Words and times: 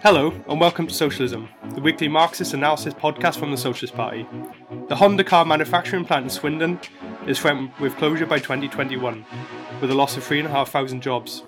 Hello, 0.00 0.32
and 0.48 0.60
welcome 0.60 0.86
to 0.86 0.94
Socialism, 0.94 1.48
the 1.74 1.80
weekly 1.80 2.06
Marxist 2.06 2.54
analysis 2.54 2.94
podcast 2.94 3.36
from 3.36 3.50
the 3.50 3.56
Socialist 3.56 3.96
Party. 3.96 4.24
The 4.88 4.94
Honda 4.94 5.24
car 5.24 5.44
manufacturing 5.44 6.04
plant 6.04 6.22
in 6.22 6.30
Swindon 6.30 6.78
is 7.26 7.40
threatened 7.40 7.72
with 7.80 7.96
closure 7.96 8.24
by 8.24 8.38
2021, 8.38 9.26
with 9.80 9.90
a 9.90 9.94
loss 9.94 10.16
of 10.16 10.22
3,500 10.22 11.02
jobs. 11.02 11.42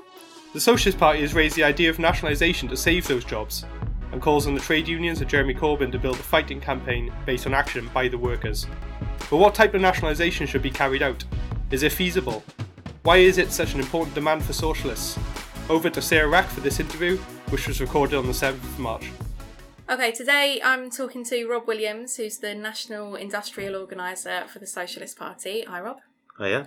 The 0.52 0.58
Socialist 0.58 0.98
Party 0.98 1.20
has 1.20 1.32
raised 1.32 1.54
the 1.54 1.62
idea 1.62 1.90
of 1.90 2.00
nationalisation 2.00 2.68
to 2.70 2.76
save 2.76 3.06
those 3.06 3.24
jobs, 3.24 3.64
and 4.10 4.20
calls 4.20 4.48
on 4.48 4.54
the 4.54 4.60
trade 4.60 4.88
unions 4.88 5.20
and 5.20 5.30
Jeremy 5.30 5.54
Corbyn 5.54 5.92
to 5.92 5.98
build 6.00 6.18
a 6.18 6.22
fighting 6.24 6.60
campaign 6.60 7.12
based 7.24 7.46
on 7.46 7.54
action 7.54 7.88
by 7.94 8.08
the 8.08 8.18
workers. 8.18 8.66
But 9.30 9.36
what 9.36 9.54
type 9.54 9.74
of 9.74 9.80
nationalisation 9.80 10.48
should 10.48 10.62
be 10.62 10.72
carried 10.72 11.02
out? 11.02 11.22
Is 11.70 11.84
it 11.84 11.92
feasible? 11.92 12.42
Why 13.04 13.18
is 13.18 13.38
it 13.38 13.52
such 13.52 13.74
an 13.74 13.80
important 13.80 14.16
demand 14.16 14.42
for 14.42 14.54
socialists? 14.54 15.16
Over 15.68 15.88
to 15.88 16.02
Sarah 16.02 16.26
Wrack 16.26 16.48
for 16.48 16.60
this 16.62 16.80
interview, 16.80 17.16
which 17.50 17.68
was 17.68 17.80
recorded 17.80 18.16
on 18.16 18.26
the 18.26 18.32
7th 18.32 18.54
of 18.54 18.78
March. 18.78 19.10
Okay, 19.88 20.12
today 20.12 20.60
I'm 20.64 20.90
talking 20.90 21.24
to 21.24 21.46
Rob 21.46 21.66
Williams, 21.66 22.16
who's 22.16 22.38
the 22.38 22.54
National 22.54 23.16
Industrial 23.16 23.76
Organiser 23.76 24.44
for 24.48 24.58
the 24.58 24.66
Socialist 24.66 25.18
Party. 25.18 25.64
Hi, 25.66 25.80
Rob. 25.80 25.98
Oh, 26.38 26.46
yeah? 26.46 26.66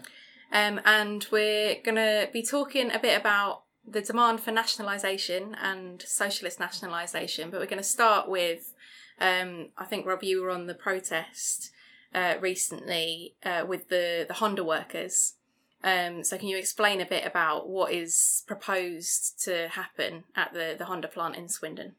Um, 0.51 0.81
and 0.85 1.25
we're 1.31 1.77
going 1.83 1.95
to 1.95 2.29
be 2.31 2.43
talking 2.43 2.91
a 2.91 2.99
bit 2.99 3.19
about 3.19 3.63
the 3.87 4.01
demand 4.01 4.41
for 4.41 4.51
nationalisation 4.51 5.55
and 5.61 6.01
socialist 6.01 6.59
nationalisation, 6.59 7.49
but 7.49 7.59
we're 7.59 7.65
going 7.65 7.77
to 7.77 7.83
start 7.83 8.29
with 8.29 8.73
um, 9.19 9.69
I 9.77 9.85
think, 9.85 10.05
Rob, 10.05 10.23
you 10.23 10.41
were 10.41 10.49
on 10.49 10.67
the 10.67 10.73
protest 10.73 11.71
uh, 12.13 12.35
recently 12.39 13.35
uh, 13.43 13.65
with 13.67 13.89
the, 13.89 14.25
the 14.27 14.35
Honda 14.35 14.63
workers. 14.63 15.35
Um, 15.83 16.23
so 16.23 16.37
can 16.37 16.47
you 16.47 16.57
explain 16.57 17.01
a 17.01 17.05
bit 17.05 17.25
about 17.25 17.67
what 17.67 17.91
is 17.91 18.43
proposed 18.47 19.43
to 19.43 19.67
happen 19.69 20.23
at 20.35 20.53
the, 20.53 20.75
the 20.77 20.85
Honda 20.85 21.09
plant 21.09 21.35
in 21.35 21.49
Swindon? 21.49 21.95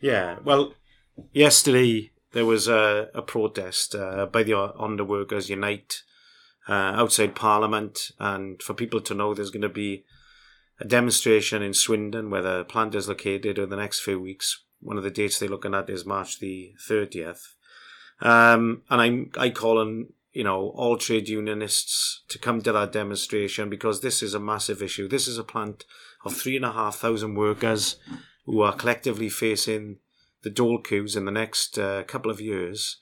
Yeah, 0.00 0.38
well, 0.42 0.74
yesterday 1.32 2.10
there 2.32 2.46
was 2.46 2.68
a, 2.68 3.10
a 3.14 3.22
protest 3.22 3.94
uh, 3.94 4.26
by 4.26 4.42
the 4.42 4.54
Honda 4.54 5.04
Workers 5.04 5.50
Unite 5.50 6.02
uh, 6.68 6.72
outside 6.72 7.34
Parliament, 7.34 8.12
and 8.18 8.62
for 8.62 8.72
people 8.72 9.00
to 9.02 9.14
know, 9.14 9.34
there's 9.34 9.50
going 9.50 9.62
to 9.62 9.68
be 9.68 10.04
a 10.80 10.84
demonstration 10.84 11.62
in 11.62 11.74
Swindon 11.74 12.30
where 12.30 12.42
the 12.42 12.64
plant 12.64 12.94
is 12.94 13.08
located 13.08 13.58
over 13.58 13.66
the 13.66 13.76
next 13.76 14.00
few 14.00 14.20
weeks. 14.20 14.64
One 14.80 14.96
of 14.96 15.04
the 15.04 15.10
dates 15.10 15.38
they're 15.38 15.48
looking 15.48 15.74
at 15.74 15.90
is 15.90 16.06
March 16.06 16.40
the 16.40 16.74
30th. 16.88 17.54
Um, 18.20 18.82
and 18.88 19.00
I'm, 19.00 19.30
I 19.36 19.50
call 19.50 19.78
on 19.78 20.12
you 20.32 20.44
know, 20.44 20.72
all 20.74 20.96
trade 20.96 21.28
unionists 21.28 22.22
to 22.28 22.38
come 22.38 22.62
to 22.62 22.72
that 22.72 22.92
demonstration 22.92 23.68
because 23.68 24.00
this 24.00 24.22
is 24.22 24.34
a 24.34 24.40
massive 24.40 24.82
issue. 24.82 25.06
This 25.06 25.28
is 25.28 25.38
a 25.38 25.44
plant 25.44 25.84
of 26.24 26.34
three 26.34 26.56
and 26.56 26.64
a 26.64 26.72
half 26.72 26.96
thousand 26.96 27.34
workers 27.34 27.96
who 28.46 28.62
are 28.62 28.72
collectively 28.72 29.28
facing 29.28 29.98
the 30.42 30.50
dole 30.50 30.78
queues 30.78 31.16
in 31.16 31.26
the 31.26 31.30
next 31.30 31.78
uh, 31.78 32.02
couple 32.04 32.30
of 32.30 32.40
years. 32.40 32.96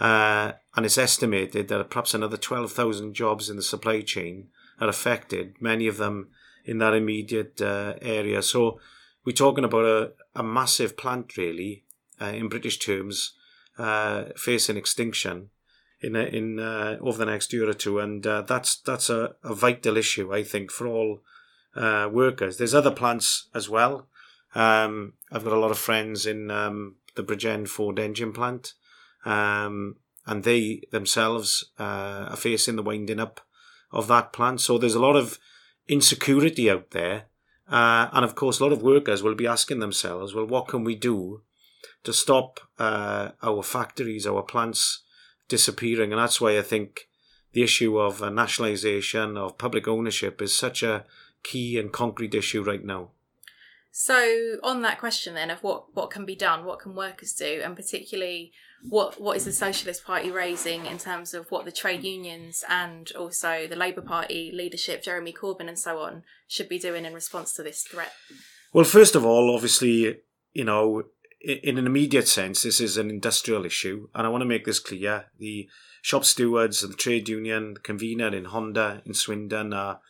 Uh, 0.00 0.52
and 0.74 0.84
it's 0.84 0.98
estimated 0.98 1.68
that 1.68 1.90
perhaps 1.90 2.14
another 2.14 2.36
12,000 2.36 3.14
jobs 3.14 3.48
in 3.48 3.56
the 3.56 3.62
supply 3.62 4.00
chain 4.00 4.48
are 4.80 4.88
affected, 4.88 5.54
many 5.60 5.86
of 5.86 5.98
them 5.98 6.28
in 6.64 6.78
that 6.78 6.94
immediate 6.94 7.60
uh, 7.60 7.94
area. 8.02 8.42
So 8.42 8.80
we're 9.24 9.32
talking 9.32 9.64
about 9.64 9.84
a, 9.84 10.12
a 10.34 10.42
massive 10.42 10.96
plant, 10.96 11.36
really, 11.36 11.84
uh, 12.20 12.26
in 12.26 12.48
British 12.48 12.78
terms, 12.78 13.34
uh, 13.78 14.24
facing 14.36 14.76
extinction 14.76 15.50
in 16.02 16.16
in 16.16 16.58
uh, 16.58 16.96
over 17.00 17.18
the 17.18 17.30
next 17.30 17.52
year 17.52 17.68
or 17.68 17.74
two, 17.74 17.98
and 18.00 18.26
uh, 18.26 18.42
that's 18.42 18.76
that's 18.76 19.08
a, 19.08 19.34
a, 19.44 19.54
vital 19.54 19.96
issue, 19.96 20.34
I 20.34 20.42
think, 20.42 20.70
for 20.70 20.86
all 20.86 21.20
uh, 21.76 22.08
workers. 22.12 22.56
There's 22.56 22.74
other 22.74 22.90
plants 22.90 23.48
as 23.54 23.68
well. 23.68 24.08
Um, 24.54 25.14
I've 25.30 25.44
got 25.44 25.52
a 25.52 25.60
lot 25.60 25.70
of 25.70 25.78
friends 25.78 26.26
in 26.26 26.50
um, 26.50 26.96
the 27.14 27.22
Bridgend 27.22 27.68
Ford 27.68 27.98
engine 27.98 28.32
plant, 28.32 28.74
um, 29.24 29.96
and 30.26 30.42
they 30.42 30.82
themselves 30.90 31.70
uh, 31.78 32.26
are 32.30 32.36
facing 32.36 32.76
the 32.76 32.82
winding 32.82 33.20
up 33.20 33.40
of 33.92 34.08
that 34.08 34.32
plant. 34.32 34.60
So 34.60 34.78
there's 34.78 34.94
a 34.94 35.00
lot 35.00 35.16
of 35.16 35.38
insecurity 35.88 36.68
out 36.68 36.90
there, 36.90 37.26
uh, 37.68 38.08
and 38.12 38.24
of 38.24 38.34
course, 38.34 38.58
a 38.58 38.64
lot 38.64 38.72
of 38.72 38.82
workers 38.82 39.22
will 39.22 39.36
be 39.36 39.46
asking 39.46 39.78
themselves, 39.78 40.34
"Well, 40.34 40.46
what 40.46 40.66
can 40.66 40.82
we 40.82 40.96
do 40.96 41.42
to 42.02 42.12
stop 42.12 42.58
uh, 42.78 43.30
our 43.40 43.62
factories, 43.62 44.26
our 44.26 44.42
plants?" 44.42 45.04
Disappearing. 45.52 46.12
And 46.12 46.20
that's 46.20 46.40
why 46.40 46.58
I 46.58 46.62
think 46.62 47.08
the 47.52 47.62
issue 47.62 47.98
of 47.98 48.22
uh, 48.22 48.30
nationalisation, 48.30 49.36
of 49.36 49.58
public 49.58 49.86
ownership, 49.86 50.40
is 50.40 50.56
such 50.56 50.82
a 50.82 51.04
key 51.44 51.78
and 51.78 51.92
concrete 51.92 52.34
issue 52.34 52.62
right 52.62 52.82
now. 52.82 53.10
So, 53.90 54.56
on 54.62 54.80
that 54.80 54.98
question 54.98 55.34
then 55.34 55.50
of 55.50 55.62
what, 55.62 55.94
what 55.94 56.10
can 56.10 56.24
be 56.24 56.34
done, 56.34 56.64
what 56.64 56.80
can 56.80 56.94
workers 56.94 57.34
do, 57.34 57.60
and 57.62 57.76
particularly 57.76 58.52
what 58.88 59.20
what 59.20 59.36
is 59.36 59.44
the 59.44 59.52
Socialist 59.52 60.04
Party 60.04 60.30
raising 60.30 60.86
in 60.86 60.96
terms 60.96 61.34
of 61.34 61.50
what 61.50 61.66
the 61.66 61.70
trade 61.82 62.02
unions 62.02 62.64
and 62.68 63.12
also 63.12 63.66
the 63.68 63.76
Labour 63.76 64.00
Party 64.00 64.50
leadership, 64.52 65.02
Jeremy 65.02 65.34
Corbyn 65.34 65.68
and 65.68 65.78
so 65.78 65.98
on, 65.98 66.22
should 66.48 66.70
be 66.70 66.78
doing 66.78 67.04
in 67.04 67.12
response 67.12 67.52
to 67.54 67.62
this 67.62 67.82
threat? 67.82 68.12
Well, 68.72 68.86
first 68.86 69.14
of 69.14 69.26
all, 69.26 69.54
obviously, 69.54 70.22
you 70.54 70.64
know, 70.64 71.04
in 71.44 71.78
an 71.78 71.86
immediate 71.86 72.28
sense, 72.28 72.62
this 72.62 72.80
is 72.80 72.96
an 72.96 73.10
industrial 73.10 73.64
issue, 73.64 74.08
and 74.14 74.26
I 74.26 74.30
want 74.30 74.42
to 74.42 74.48
make 74.48 74.64
this 74.64 74.78
clear. 74.78 75.26
The 75.38 75.68
shop 76.00 76.24
stewards, 76.24 76.82
of 76.82 76.90
the 76.90 76.96
trade 76.96 77.28
union, 77.28 77.74
the 77.74 77.80
convener 77.80 78.28
in 78.28 78.46
Honda 78.46 79.02
in 79.04 79.14
Swindon 79.14 79.72
are 79.72 80.00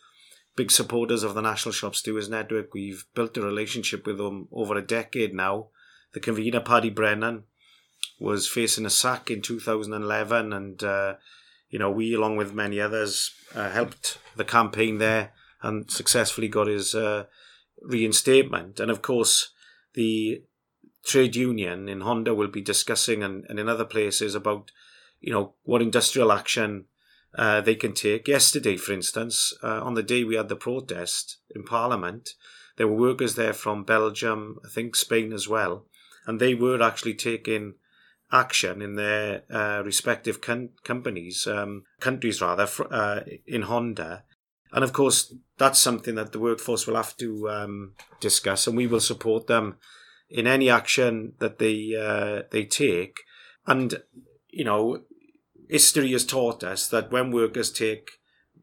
big 0.55 0.69
supporters 0.69 1.23
of 1.23 1.33
the 1.33 1.41
National 1.41 1.73
Shop 1.73 1.95
Stewards 1.95 2.29
Network. 2.29 2.73
We've 2.73 3.05
built 3.15 3.37
a 3.37 3.41
relationship 3.41 4.05
with 4.05 4.17
them 4.17 4.47
over 4.51 4.77
a 4.77 4.85
decade 4.85 5.33
now. 5.33 5.67
The 6.13 6.19
convener, 6.19 6.59
Paddy 6.59 6.91
Brennan, 6.91 7.45
was 8.19 8.47
facing 8.47 8.85
a 8.85 8.91
sack 8.91 9.31
in 9.31 9.41
2011, 9.41 10.53
and 10.53 10.83
uh, 10.83 11.15
you 11.69 11.79
know 11.79 11.89
we, 11.89 12.13
along 12.13 12.37
with 12.37 12.53
many 12.53 12.79
others, 12.79 13.31
uh, 13.55 13.71
helped 13.71 14.19
the 14.35 14.45
campaign 14.45 14.99
there 14.99 15.31
and 15.63 15.89
successfully 15.89 16.47
got 16.47 16.67
his 16.67 16.93
uh, 16.93 17.23
reinstatement. 17.81 18.79
And 18.79 18.91
of 18.91 19.01
course, 19.01 19.49
the 19.93 20.43
trade 21.05 21.35
union 21.35 21.89
in 21.89 22.01
Honda 22.01 22.33
will 22.33 22.47
be 22.47 22.61
discussing 22.61 23.23
and, 23.23 23.45
and 23.49 23.59
in 23.59 23.69
other 23.69 23.85
places 23.85 24.35
about, 24.35 24.71
you 25.19 25.31
know, 25.31 25.53
what 25.63 25.81
industrial 25.81 26.31
action 26.31 26.85
uh, 27.37 27.61
they 27.61 27.75
can 27.75 27.93
take. 27.93 28.27
Yesterday, 28.27 28.77
for 28.77 28.93
instance, 28.93 29.53
uh, 29.63 29.81
on 29.81 29.95
the 29.95 30.03
day 30.03 30.23
we 30.23 30.35
had 30.35 30.49
the 30.49 30.55
protest 30.55 31.37
in 31.53 31.63
Parliament, 31.63 32.29
there 32.77 32.87
were 32.87 32.95
workers 32.95 33.35
there 33.35 33.53
from 33.53 33.83
Belgium, 33.83 34.59
I 34.65 34.69
think 34.69 34.95
Spain 34.95 35.33
as 35.33 35.47
well, 35.47 35.85
and 36.25 36.39
they 36.39 36.53
were 36.53 36.81
actually 36.81 37.15
taking 37.15 37.75
action 38.31 38.81
in 38.81 38.95
their 38.95 39.43
uh, 39.51 39.83
respective 39.85 40.41
com- 40.41 40.69
companies, 40.83 41.45
um, 41.45 41.83
countries 41.99 42.41
rather, 42.41 42.67
uh, 42.89 43.19
in 43.45 43.63
Honda. 43.63 44.23
And 44.71 44.83
of 44.83 44.91
course, 44.91 45.35
that's 45.59 45.77
something 45.77 46.15
that 46.15 46.31
the 46.31 46.39
workforce 46.39 46.87
will 46.87 46.95
have 46.95 47.15
to 47.17 47.49
um, 47.49 47.93
discuss, 48.19 48.65
and 48.65 48.75
we 48.75 48.87
will 48.87 48.99
support 48.99 49.45
them 49.45 49.77
in 50.33 50.47
any 50.47 50.69
action 50.69 51.33
that 51.37 51.59
they 51.59 51.95
uh, 51.95 52.41
they 52.51 52.65
take. 52.65 53.19
And 53.67 54.01
you 54.49 54.65
know, 54.65 55.03
history 55.69 56.11
has 56.11 56.25
taught 56.25 56.63
us 56.63 56.87
that 56.87 57.11
when 57.11 57.31
workers 57.31 57.71
take 57.71 58.09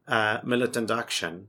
uh, 0.08 0.38
militant 0.44 0.90
action, 0.90 1.48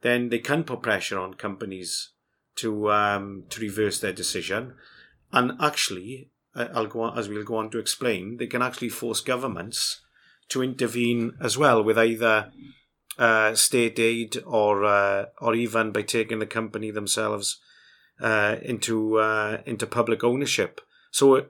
then 0.00 0.30
they 0.30 0.38
can 0.38 0.64
put 0.64 0.82
pressure 0.82 1.18
on 1.18 1.34
companies 1.34 2.12
to 2.56 2.90
um, 2.90 3.44
to 3.50 3.60
reverse 3.60 4.00
their 4.00 4.12
decision. 4.12 4.74
And 5.30 5.52
actually, 5.60 6.30
I'll 6.54 6.86
go 6.86 7.02
on, 7.02 7.18
as 7.18 7.28
we'll 7.28 7.44
go 7.44 7.56
on 7.56 7.70
to 7.70 7.78
explain, 7.78 8.38
they 8.38 8.46
can 8.46 8.62
actually 8.62 8.88
force 8.88 9.20
governments 9.20 10.00
to 10.48 10.62
intervene 10.62 11.32
as 11.40 11.58
well 11.58 11.82
with 11.82 11.98
either 11.98 12.50
uh, 13.18 13.54
state 13.54 13.98
aid 13.98 14.38
or 14.46 14.84
uh, 14.84 15.26
or 15.38 15.54
even 15.54 15.92
by 15.92 16.02
taking 16.02 16.38
the 16.38 16.46
company 16.46 16.90
themselves 16.90 17.60
uh, 18.20 18.56
into 18.62 19.18
uh, 19.18 19.58
into 19.66 19.86
public 19.86 20.22
ownership. 20.22 20.80
So 21.10 21.46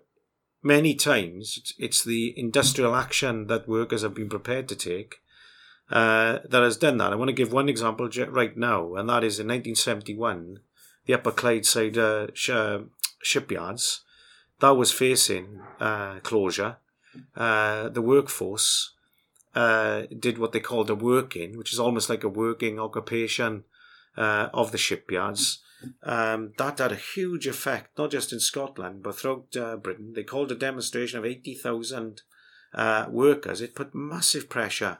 many 0.63 0.95
times 0.95 1.59
it's, 1.59 1.75
it's, 1.79 2.05
the 2.05 2.33
industrial 2.39 2.95
action 2.95 3.49
that 3.49 3.69
workers 3.69 4.03
have 4.03 4.15
been 4.15 4.31
prepared 4.31 4.67
to 4.69 4.77
take 4.77 5.17
uh, 5.91 6.39
that 6.49 6.63
has 6.63 6.79
done 6.79 6.97
that. 6.99 7.13
I 7.13 7.17
want 7.17 7.29
to 7.29 7.35
give 7.35 7.53
one 7.53 7.69
example 7.69 8.09
right 8.31 8.57
now, 8.57 8.95
and 8.95 9.09
that 9.11 9.23
is 9.23 9.39
in 9.39 9.49
1971, 9.49 10.61
the 11.05 11.15
Upper 11.15 11.33
Clydeside 11.33 11.99
uh, 11.99 12.29
sh- 12.33 12.49
uh, 12.49 12.79
shipyards 13.23 14.01
that 14.61 14.71
was 14.71 14.91
facing 14.91 15.61
uh, 15.81 16.21
closure. 16.21 16.77
the 17.35 18.03
workforce 18.03 18.93
did 19.55 20.39
what 20.39 20.53
they 20.53 20.61
called 20.61 20.89
a 20.89 20.95
work-in, 20.95 21.59
which 21.59 21.75
is 21.75 21.79
almost 21.79 22.09
like 22.09 22.25
a 22.25 22.29
working 22.29 22.81
occupation 22.81 23.65
of 24.17 24.73
the 24.73 24.79
shipyards 24.79 25.59
um, 26.03 26.53
that 26.59 26.79
had 26.79 26.93
a 26.93 26.97
huge 26.97 27.47
effect, 27.47 27.97
not 27.99 28.11
just 28.11 28.33
in 28.33 28.41
Scotland, 28.41 29.03
but 29.03 29.17
throughout 29.17 29.57
uh, 29.57 29.77
Britain. 29.77 30.13
They 30.15 30.25
called 30.25 30.53
a 30.53 30.57
demonstration 30.57 31.19
of 31.19 31.25
80,000 31.25 32.23
uh, 32.75 33.07
workers. 33.11 33.61
It 33.61 33.75
put 33.75 33.95
massive 33.95 34.49
pressure 34.49 34.99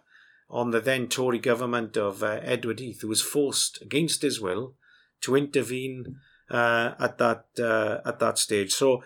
on 0.51 0.71
the 0.71 0.81
then 0.81 1.09
Tory 1.09 1.39
government 1.39 1.97
of 1.97 2.23
uh, 2.23 2.41
Edward 2.43 2.81
Heath, 2.81 3.01
who 3.01 3.09
was 3.09 3.23
forced, 3.23 3.81
against 3.83 4.23
his 4.23 4.41
will, 4.41 4.75
to 5.23 5.37
intervene 5.37 6.17
uh, 6.51 6.95
at 6.99 7.19
that 7.19 7.47
uh, 7.59 8.01
at 8.07 8.19
that 8.19 8.39
stage. 8.39 8.73
So 8.73 9.03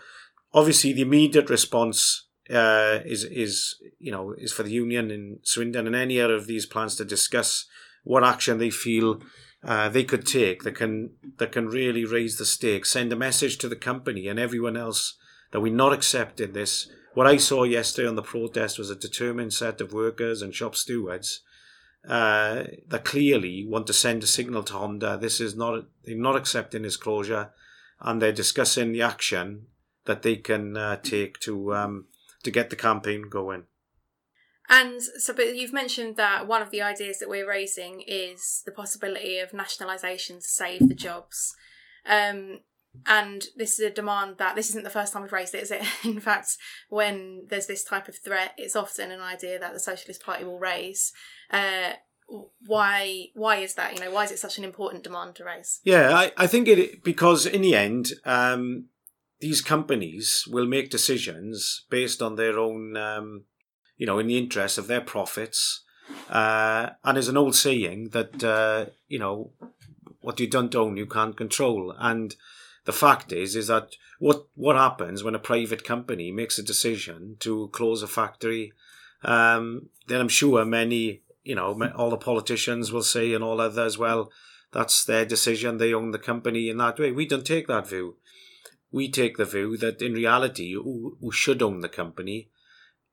obviously, 0.53 0.93
the 0.93 1.03
immediate 1.03 1.49
response 1.49 2.27
uh, 2.51 3.01
is 3.05 3.25
is 3.25 3.77
you 3.99 4.11
know 4.11 4.35
is 4.37 4.53
for 4.53 4.63
the 4.63 4.73
union 4.73 5.11
in 5.11 5.39
Swindon 5.43 5.87
and 5.87 5.97
any 5.97 6.21
other 6.21 6.35
of 6.35 6.47
these 6.47 6.67
plans 6.67 6.97
to 6.97 7.05
discuss 7.05 7.67
what 8.05 8.25
action 8.25 8.59
they 8.59 8.71
feel 8.71 9.21
uh, 9.65 9.89
they 9.89 10.05
could 10.05 10.27
take 10.27 10.63
that 10.63 10.77
can 10.77 11.11
that 11.39 11.53
can 11.53 11.67
really 11.67 12.05
raise 12.05 12.39
the 12.39 12.47
stakes, 12.47 12.91
send 12.91 13.13
a 13.13 13.17
message 13.17 13.59
to 13.59 13.69
the 13.69 13.77
company 13.77 14.29
and 14.29 14.39
everyone 14.39 14.77
else 14.77 15.17
that 15.51 15.61
we're 15.61 15.73
not 15.73 15.93
accepting 15.93 16.53
this. 16.53 16.89
What 17.15 17.27
I 17.27 17.37
saw 17.37 17.65
yesterday 17.65 18.09
on 18.09 18.15
the 18.15 18.23
protest 18.23 18.79
was 18.79 18.91
a 18.91 18.97
determined 18.97 19.53
set 19.53 19.81
of 19.81 19.93
workers 19.93 20.43
and 20.43 20.55
shop 20.55 20.77
stewards 20.77 21.43
uh, 22.09 22.65
that 22.87 23.05
clearly 23.05 23.67
want 23.67 23.87
to 23.89 23.93
send 23.93 24.23
a 24.23 24.27
signal 24.27 24.63
to 24.65 24.75
Honda. 24.75 25.19
This 25.21 25.41
is 25.41 25.57
not 25.57 25.85
they're 26.05 26.17
not 26.17 26.37
accepting 26.37 26.83
this 26.83 26.97
closure, 26.97 27.51
and 28.01 28.23
they're 28.23 28.33
discussing 28.33 28.93
the 28.93 29.03
action 29.03 29.67
that 30.05 30.23
they 30.23 30.37
can 30.37 30.77
uh, 30.77 30.97
take 30.97 31.41
to 31.41 31.75
um, 31.75 32.07
to 32.45 32.51
get 32.51 32.71
the 32.71 32.77
campaign 32.77 33.29
going. 33.29 33.65
And 34.69 35.03
so, 35.03 35.32
but 35.32 35.56
you've 35.56 35.73
mentioned 35.73 36.17
that 36.17 36.47
one 36.47 36.61
of 36.61 36.70
the 36.70 36.82
ideas 36.82 37.19
that 37.19 37.29
we're 37.29 37.49
raising 37.49 38.03
is 38.06 38.62
the 38.67 38.73
possibility 38.73 39.38
of 39.38 39.55
nationalisation 39.55 40.37
to 40.37 40.47
save 40.47 40.88
the 40.88 40.94
jobs. 40.94 41.55
Um, 42.06 42.61
and 43.06 43.44
this 43.56 43.79
is 43.79 43.87
a 43.87 43.91
demand 43.91 44.38
that 44.38 44.56
this 44.56 44.70
isn't 44.70 44.85
the 44.85 44.91
first 44.91 45.12
time 45.12 45.23
we've 45.23 45.32
raised 45.32 45.55
it, 45.55 45.62
is 45.62 45.70
it? 45.70 45.82
In 46.05 46.20
fact, 46.20 46.56
when 46.88 47.47
there's 47.49 47.67
this 47.67 47.85
type 47.85 48.09
of 48.09 48.19
threat, 48.19 48.53
it's 48.56 48.76
often 48.76 49.11
an 49.11 49.20
idea 49.20 49.59
that 49.59 49.73
the 49.73 49.81
Socialist 49.81 50.23
Party 50.23 50.44
will 50.44 50.59
raise. 50.59 51.12
Uh, 51.50 51.93
why? 52.67 53.26
Why 53.35 53.56
is 53.56 53.75
that? 53.75 53.94
You 53.94 54.00
know, 54.00 54.11
why 54.11 54.25
is 54.25 54.32
it 54.32 54.38
such 54.38 54.59
an 54.59 54.64
important 54.64 55.03
demand 55.03 55.37
to 55.37 55.44
raise? 55.44 55.81
Yeah, 55.82 56.11
I, 56.12 56.32
I 56.37 56.47
think 56.47 56.69
it 56.69 57.03
because 57.03 57.47
in 57.47 57.62
the 57.62 57.75
end, 57.75 58.12
um, 58.25 58.87
these 59.41 59.62
companies 59.62 60.44
will 60.47 60.67
make 60.67 60.91
decisions 60.91 61.87
based 61.88 62.21
on 62.21 62.37
their 62.37 62.59
own, 62.59 62.97
um, 62.97 63.44
you 63.99 64.06
know, 64.06 64.19
in 64.19 64.27
the 64.27 64.39
interest 64.39 64.79
of 64.79 64.87
their 64.87 65.03
profits. 65.03 65.83
Uh, 66.31 66.91
and 67.05 67.17
there's 67.17 67.29
an 67.29 67.37
old 67.37 67.55
saying 67.55 68.11
that 68.11 68.43
uh, 68.43 68.87
you 69.09 69.19
know, 69.19 69.50
what 70.21 70.41
you 70.41 70.47
don't 70.47 70.75
own, 70.75 70.97
you 70.97 71.06
can't 71.06 71.37
control, 71.37 71.95
and 71.99 72.35
the 72.87 72.93
fact 72.93 73.33
is 73.33 73.55
is 73.55 73.67
that 73.67 73.97
what 74.19 74.47
what 74.55 74.77
happens 74.77 75.23
when 75.23 75.35
a 75.35 75.39
private 75.39 75.85
company 75.85 76.33
makes 76.33 76.59
a 76.59 76.62
decision 76.62 77.37
to 77.39 77.69
close 77.69 78.03
a 78.03 78.06
factory 78.06 78.73
um, 79.23 79.91
then 80.06 80.23
i'm 80.23 80.29
sure 80.29 80.65
many 80.65 81.21
you 81.45 81.55
know 81.55 81.79
all 81.95 82.09
the 82.09 82.17
politicians 82.17 82.91
will 82.91 83.03
say 83.03 83.35
and 83.35 83.45
all 83.45 83.61
others 83.61 83.99
well 83.99 84.31
that's 84.73 85.05
their 85.05 85.25
decision. 85.25 85.79
They 85.79 85.95
own 85.95 86.11
the 86.11 86.19
company 86.19 86.69
in 86.69 86.79
that 86.79 86.99
way. 86.99 87.12
We 87.12 87.27
don't 87.27 87.47
take 87.47 87.67
that 87.69 87.89
view. 87.89 88.17
We 88.91 89.11
take 89.11 89.37
the 89.37 89.45
view 89.45 89.77
that 89.79 90.00
in 90.03 90.15
reality 90.15 90.75
who, 90.75 91.17
who 91.21 91.33
should 91.33 91.62
own 91.62 91.81
the 91.81 91.89
company 91.89 92.49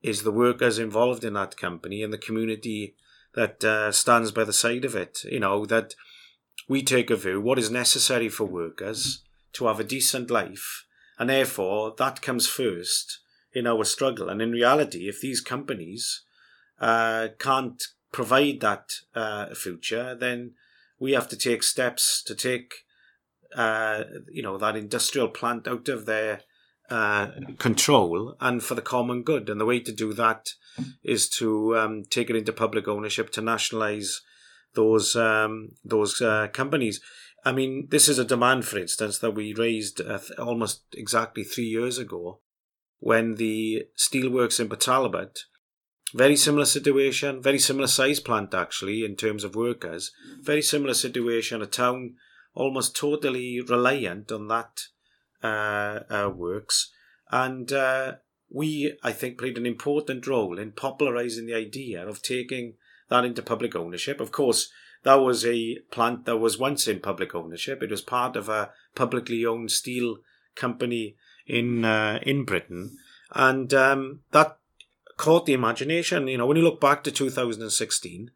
is 0.08 0.24
the 0.24 0.32
workers 0.32 0.78
involved 0.80 1.24
in 1.24 1.34
that 1.34 1.58
company 1.58 2.04
and 2.04 2.14
the 2.14 2.18
community 2.18 2.96
that 3.34 3.64
uh, 3.64 3.92
stands 3.92 4.32
by 4.32 4.44
the 4.44 4.54
side 4.54 4.86
of 4.86 4.96
it 4.96 5.20
you 5.26 5.40
know 5.40 5.66
that 5.66 5.96
we 6.68 6.82
take 6.82 7.10
a 7.10 7.16
view 7.16 7.42
what 7.42 7.60
is 7.60 7.70
necessary 7.70 8.30
for 8.30 8.46
workers 8.46 9.24
to 9.56 9.68
have 9.68 9.80
a 9.80 9.84
decent 9.84 10.30
life, 10.30 10.86
and 11.18 11.30
therefore 11.30 11.94
that 11.98 12.22
comes 12.22 12.48
first 12.48 13.20
in 13.54 13.66
our 13.66 13.86
struggle. 13.86 14.30
And 14.30 14.42
in 14.42 14.52
reality, 14.52 15.08
if 15.08 15.22
these 15.22 15.42
companies 15.42 16.22
uh, 16.80 17.30
can't 17.40 17.82
provide 18.12 18.60
that 18.60 18.92
uh, 19.16 19.54
future, 19.56 20.14
then 20.14 20.52
we 21.00 21.14
have 21.14 21.30
to 21.30 21.38
take 21.38 21.64
steps 21.64 22.22
to 22.24 22.36
take, 22.36 22.86
uh, 23.56 24.04
you 24.30 24.44
know, 24.44 24.58
that 24.58 24.76
industrial 24.76 25.30
plant 25.30 25.68
out 25.68 25.88
of 25.88 26.06
their 26.06 26.42
uh, 26.90 27.28
control 27.58 28.36
and 28.40 28.64
for 28.64 28.76
the 28.76 28.82
common 28.82 29.24
good. 29.24 29.50
And 29.50 29.60
the 29.60 29.66
way 29.66 29.80
to 29.80 29.92
do 29.92 30.14
that 30.14 30.50
is 31.04 31.30
to 31.30 31.78
um, 31.78 32.04
take 32.10 32.30
it 32.30 32.36
into 32.36 32.54
public 32.54 32.88
ownership 32.88 33.32
to 33.32 33.42
nationalise 33.42 34.22
those 34.74 35.16
um, 35.16 35.70
those 35.84 36.22
uh, 36.22 36.48
companies. 36.54 37.02
I 37.44 37.52
mean, 37.52 37.88
this 37.90 38.08
is 38.08 38.18
a 38.18 38.26
demand, 38.26 38.66
for 38.66 38.80
instance, 38.80 39.20
that 39.20 39.32
we 39.32 39.54
raised 39.54 40.02
uh, 40.02 40.20
almost 40.40 40.82
exactly 40.94 41.44
three 41.44 41.66
years 41.66 41.98
ago 41.98 42.40
when 43.00 43.36
the 43.36 43.84
steelworks 43.98 44.60
in 44.60 44.68
Port 44.68 45.40
very 46.14 46.38
similar 46.38 46.66
situation, 46.66 47.42
very 47.42 47.60
similar 47.60 47.88
size 47.88 48.20
plant 48.20 48.54
actually 48.54 49.04
in 49.04 49.16
terms 49.16 49.44
of 49.44 49.56
workers, 49.56 50.12
very 50.42 50.62
similar 50.62 50.94
situation, 50.94 51.62
a 51.62 51.66
town 51.66 52.16
almost 52.54 52.96
totally 52.96 53.60
reliant 53.60 54.32
on 54.32 54.48
that 54.48 54.82
works. 56.36 56.92
And 57.32 57.72
uh, 57.72 58.14
we, 58.50 58.98
I 59.04 59.12
think, 59.12 59.38
played 59.38 59.58
an 59.58 59.66
important 59.66 60.28
role 60.28 60.58
in 60.58 60.72
popularising 60.72 61.48
the 61.48 61.56
idea 61.56 62.08
of 62.08 62.22
taking 62.22 62.76
that 63.10 63.26
into 63.26 63.42
public 63.42 63.76
ownership. 63.76 64.20
Of 64.20 64.32
course, 64.32 64.72
that 65.04 65.16
was 65.16 65.46
a 65.46 65.80
plant 65.92 66.26
that 66.26 66.38
was 66.38 66.58
once 66.58 66.88
in 66.88 67.00
public 67.00 67.36
ownership. 67.36 67.84
It 67.84 67.92
was 67.92 68.02
part 68.02 68.36
of 68.36 68.50
a 68.50 68.72
publicly 68.96 69.46
owned 69.46 69.72
steel 69.72 70.18
company 70.56 71.16
in 71.46 71.86
uh, 71.86 72.20
in 72.24 72.44
Britain, 72.44 72.98
and 73.32 73.74
um, 73.74 74.22
that 74.32 74.58
caught 75.18 75.46
the 75.46 75.54
imagination. 75.54 76.28
You 76.28 76.40
know, 76.40 76.48
when 76.48 76.58
you 76.58 76.64
look 76.64 76.82
back 76.82 77.04
to 77.04 77.12
2016, 77.12 78.32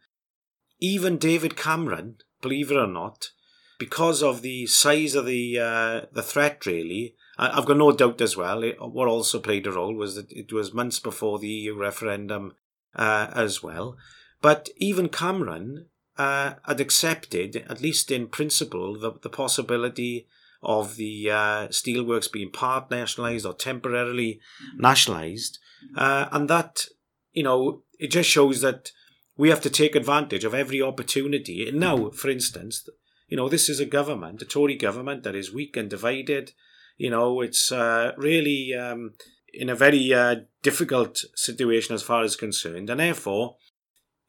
even 0.79 1.17
David 1.17 1.57
Cameron, 1.57 2.17
believe 2.41 2.71
it 2.71 2.77
or 2.77 2.87
not, 2.87 3.31
because 3.79 4.21
of 4.21 4.43
the 4.43 4.67
size 4.67 5.15
of 5.15 5.25
the 5.25 5.57
uh, 5.57 6.01
the 6.11 6.21
threat, 6.21 6.65
really, 6.67 7.15
I've 7.39 7.65
got 7.65 7.77
no 7.77 7.91
doubt 7.93 8.21
as 8.21 8.37
well. 8.37 8.63
It, 8.63 8.75
what 8.79 9.07
also 9.07 9.39
played 9.39 9.65
a 9.65 9.71
role 9.71 9.95
was 9.95 10.15
that 10.15 10.31
it 10.31 10.51
was 10.51 10.73
months 10.73 10.99
before 10.99 11.39
the 11.39 11.47
EU 11.47 11.75
referendum 11.75 12.53
uh, 12.93 13.31
as 13.33 13.63
well. 13.63 13.97
But 14.41 14.69
even 14.77 15.07
Cameron 15.09 15.87
uh, 16.17 16.55
had 16.67 16.81
accepted, 16.81 17.65
at 17.69 17.81
least 17.81 18.11
in 18.11 18.27
principle, 18.27 18.99
the, 18.99 19.13
the 19.21 19.29
possibility 19.29 20.27
of 20.61 20.97
the 20.97 21.31
uh, 21.31 21.67
steelworks 21.69 22.29
being 22.29 22.51
part 22.51 22.91
nationalised 22.91 23.45
or 23.45 23.53
temporarily 23.53 24.41
nationalised. 24.77 25.57
Uh, 25.95 26.27
and 26.33 26.49
that, 26.49 26.85
you 27.31 27.43
know, 27.43 27.83
it 27.97 28.11
just 28.11 28.29
shows 28.29 28.59
that 28.59 28.91
we 29.37 29.49
have 29.49 29.61
to 29.61 29.69
take 29.69 29.95
advantage 29.95 30.43
of 30.43 30.53
every 30.53 30.81
opportunity. 30.81 31.71
Now, 31.73 32.09
for 32.09 32.29
instance, 32.29 32.89
you 33.29 33.37
know, 33.37 33.47
this 33.47 33.69
is 33.69 33.79
a 33.79 33.85
government, 33.85 34.41
a 34.41 34.45
Tory 34.45 34.75
government 34.75 35.23
that 35.23 35.35
is 35.35 35.53
weak 35.53 35.77
and 35.77 35.89
divided. 35.89 36.51
You 36.97 37.11
know, 37.11 37.41
it's 37.41 37.71
uh, 37.71 38.11
really 38.17 38.73
um, 38.73 39.13
in 39.53 39.69
a 39.69 39.75
very 39.75 40.13
uh, 40.13 40.35
difficult 40.63 41.23
situation 41.35 41.95
as 41.95 42.03
far 42.03 42.23
as 42.23 42.35
concerned. 42.35 42.89
And 42.89 42.99
therefore, 42.99 43.57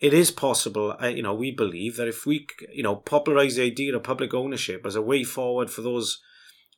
it 0.01 0.15
is 0.15 0.31
possible, 0.31 0.97
uh, 1.03 1.09
you 1.09 1.23
know, 1.23 1.35
we 1.35 1.51
believe 1.51 1.97
that 1.97 2.09
if 2.09 2.25
we, 2.25 2.47
you 2.73 2.83
know, 2.83 2.97
popularize 2.97 3.57
the 3.57 3.65
idea 3.65 3.97
of 3.97 4.03
public 4.03 4.33
ownership 4.33 4.87
as 4.87 4.95
a 4.95 5.03
way 5.03 5.25
forward 5.25 5.71
for 5.71 5.83
those 5.83 6.21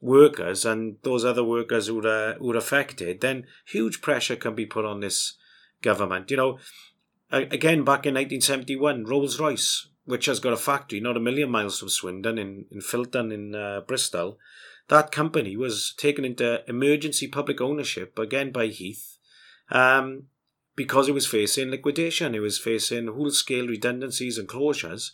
workers 0.00 0.64
and 0.64 0.96
those 1.02 1.24
other 1.24 1.44
workers 1.44 1.86
who 1.86 2.04
are, 2.06 2.34
who 2.34 2.52
are 2.52 2.56
affected, 2.56 3.20
then 3.20 3.46
huge 3.66 4.00
pressure 4.00 4.36
can 4.36 4.54
be 4.54 4.66
put 4.66 4.84
on 4.84 5.00
this 5.00 5.36
government. 5.82 6.30
You 6.30 6.36
know, 6.36 6.58
again, 7.30 7.84
back 7.84 8.06
in 8.06 8.14
1971, 8.14 9.04
Rolls 9.04 9.38
Royce, 9.38 9.88
which 10.04 10.26
has 10.26 10.40
got 10.40 10.52
a 10.52 10.56
factory 10.56 11.00
not 11.00 11.16
a 11.16 11.20
million 11.20 11.50
miles 11.50 11.78
from 11.78 11.88
Swindon 11.88 12.38
in, 12.38 12.66
in 12.70 12.80
Filton 12.80 13.32
in 13.32 13.54
uh, 13.54 13.80
Bristol, 13.86 14.38
that 14.88 15.12
company 15.12 15.56
was 15.56 15.94
taken 15.96 16.24
into 16.24 16.68
emergency 16.68 17.28
public 17.28 17.60
ownership 17.60 18.18
again 18.18 18.50
by 18.50 18.66
Heath. 18.66 19.18
Um, 19.70 20.24
because 20.74 21.08
it 21.08 21.14
was 21.14 21.26
facing 21.26 21.70
liquidation, 21.70 22.34
it 22.34 22.40
was 22.40 22.58
facing 22.58 23.06
whole 23.06 23.30
scale 23.30 23.66
redundancies 23.66 24.38
and 24.38 24.48
closures. 24.48 25.12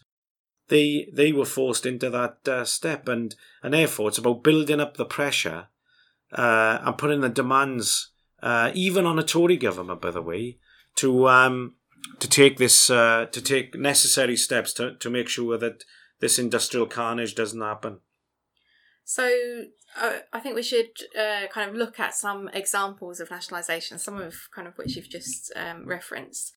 They 0.68 1.08
they 1.12 1.32
were 1.32 1.44
forced 1.44 1.86
into 1.86 2.10
that 2.10 2.46
uh, 2.46 2.64
step, 2.64 3.08
and 3.08 3.34
and 3.62 3.74
therefore 3.74 4.08
it's 4.08 4.18
about 4.18 4.44
building 4.44 4.80
up 4.80 4.96
the 4.96 5.04
pressure 5.04 5.66
uh, 6.32 6.78
and 6.82 6.98
putting 6.98 7.20
the 7.20 7.28
demands, 7.28 8.10
uh, 8.42 8.70
even 8.74 9.06
on 9.06 9.18
a 9.18 9.22
Tory 9.22 9.56
government, 9.56 10.00
by 10.00 10.10
the 10.10 10.22
way, 10.22 10.58
to 10.96 11.28
um, 11.28 11.74
to 12.18 12.28
take 12.28 12.56
this 12.58 12.90
uh, 12.90 13.26
to 13.32 13.40
take 13.40 13.74
necessary 13.74 14.36
steps 14.36 14.72
to 14.74 14.94
to 14.94 15.10
make 15.10 15.28
sure 15.28 15.58
that 15.58 15.84
this 16.20 16.38
industrial 16.38 16.86
carnage 16.86 17.34
doesn't 17.34 17.60
happen. 17.60 18.00
So 19.04 19.64
uh, 19.98 20.18
I 20.32 20.40
think 20.40 20.54
we 20.54 20.62
should 20.62 20.90
uh, 21.18 21.46
kind 21.50 21.70
of 21.70 21.76
look 21.76 21.98
at 21.98 22.14
some 22.14 22.48
examples 22.52 23.20
of 23.20 23.30
nationalisation, 23.30 23.98
some 23.98 24.20
of 24.20 24.34
kind 24.54 24.68
of 24.68 24.76
which 24.76 24.96
you've 24.96 25.08
just 25.08 25.52
um, 25.56 25.86
referenced. 25.86 26.56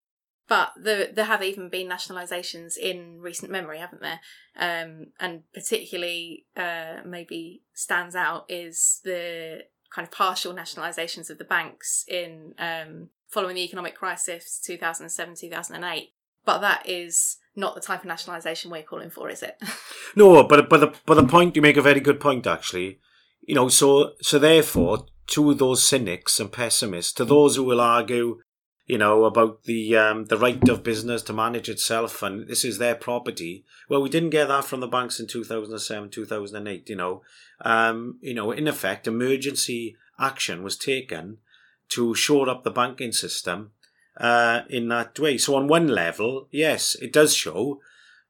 But 0.49 0.73
the, 0.75 1.09
there 1.13 1.25
have 1.25 1.43
even 1.43 1.69
been 1.69 1.87
nationalisations 1.87 2.75
in 2.75 3.21
recent 3.21 3.51
memory, 3.51 3.79
haven't 3.79 4.01
there? 4.01 4.19
Um, 4.57 5.13
and 5.17 5.43
particularly, 5.53 6.45
uh, 6.57 6.97
maybe 7.05 7.63
stands 7.73 8.17
out 8.17 8.47
is 8.49 8.99
the 9.05 9.61
kind 9.95 10.05
of 10.05 10.11
partial 10.11 10.53
nationalisations 10.53 11.29
of 11.29 11.37
the 11.37 11.45
banks 11.45 12.03
in 12.07 12.53
um, 12.59 13.11
following 13.31 13.55
the 13.55 13.63
economic 13.63 13.95
crisis, 13.95 14.61
two 14.63 14.77
thousand 14.77 15.09
seven, 15.09 15.35
two 15.35 15.49
thousand 15.49 15.77
and 15.77 15.85
eight. 15.85 16.13
But 16.45 16.59
that 16.59 16.87
is 16.87 17.37
not 17.55 17.75
the 17.75 17.81
type 17.81 18.01
of 18.01 18.05
nationalisation 18.05 18.71
we're 18.71 18.83
calling 18.83 19.09
for, 19.09 19.29
is 19.29 19.43
it? 19.43 19.61
no, 20.15 20.43
but 20.43 20.69
but 20.69 20.79
the 20.79 20.93
but 21.05 21.15
the 21.15 21.23
point 21.23 21.55
you 21.55 21.61
make 21.61 21.77
a 21.77 21.81
very 21.81 21.99
good 21.99 22.19
point 22.19 22.45
actually. 22.45 22.99
You 23.41 23.55
know, 23.55 23.69
so 23.69 24.13
so 24.21 24.37
therefore, 24.37 25.05
to 25.27 25.53
those 25.53 25.83
cynics 25.83 26.39
and 26.39 26.51
pessimists, 26.51 27.13
to 27.13 27.25
those 27.25 27.55
who 27.55 27.63
will 27.63 27.81
argue, 27.81 28.39
you 28.85 28.97
know, 28.97 29.23
about 29.23 29.63
the 29.63 29.95
um, 29.97 30.25
the 30.25 30.37
right 30.37 30.67
of 30.69 30.83
business 30.83 31.21
to 31.23 31.33
manage 31.33 31.69
itself 31.69 32.21
and 32.21 32.47
this 32.47 32.63
is 32.63 32.77
their 32.77 32.95
property. 32.95 33.65
Well, 33.89 34.01
we 34.01 34.09
didn't 34.09 34.29
get 34.29 34.47
that 34.47 34.65
from 34.65 34.79
the 34.79 34.87
banks 34.87 35.19
in 35.19 35.27
two 35.27 35.43
thousand 35.43 35.73
and 35.73 35.81
seven, 35.81 36.09
two 36.09 36.25
thousand 36.25 36.57
and 36.57 36.67
eight. 36.67 36.89
You 36.89 36.95
know, 36.95 37.21
um, 37.61 38.19
you 38.21 38.33
know, 38.33 38.51
in 38.51 38.67
effect, 38.67 39.07
emergency 39.07 39.95
action 40.19 40.63
was 40.63 40.77
taken 40.77 41.37
to 41.91 42.15
shore 42.15 42.49
up 42.49 42.63
the 42.63 42.71
banking 42.71 43.11
system 43.11 43.71
uh, 44.17 44.61
in 44.69 44.87
that 44.89 45.17
way. 45.19 45.37
So 45.37 45.55
on 45.55 45.67
one 45.67 45.87
level, 45.87 46.47
yes, 46.51 46.95
it 46.95 47.13
does 47.13 47.33
show, 47.33 47.79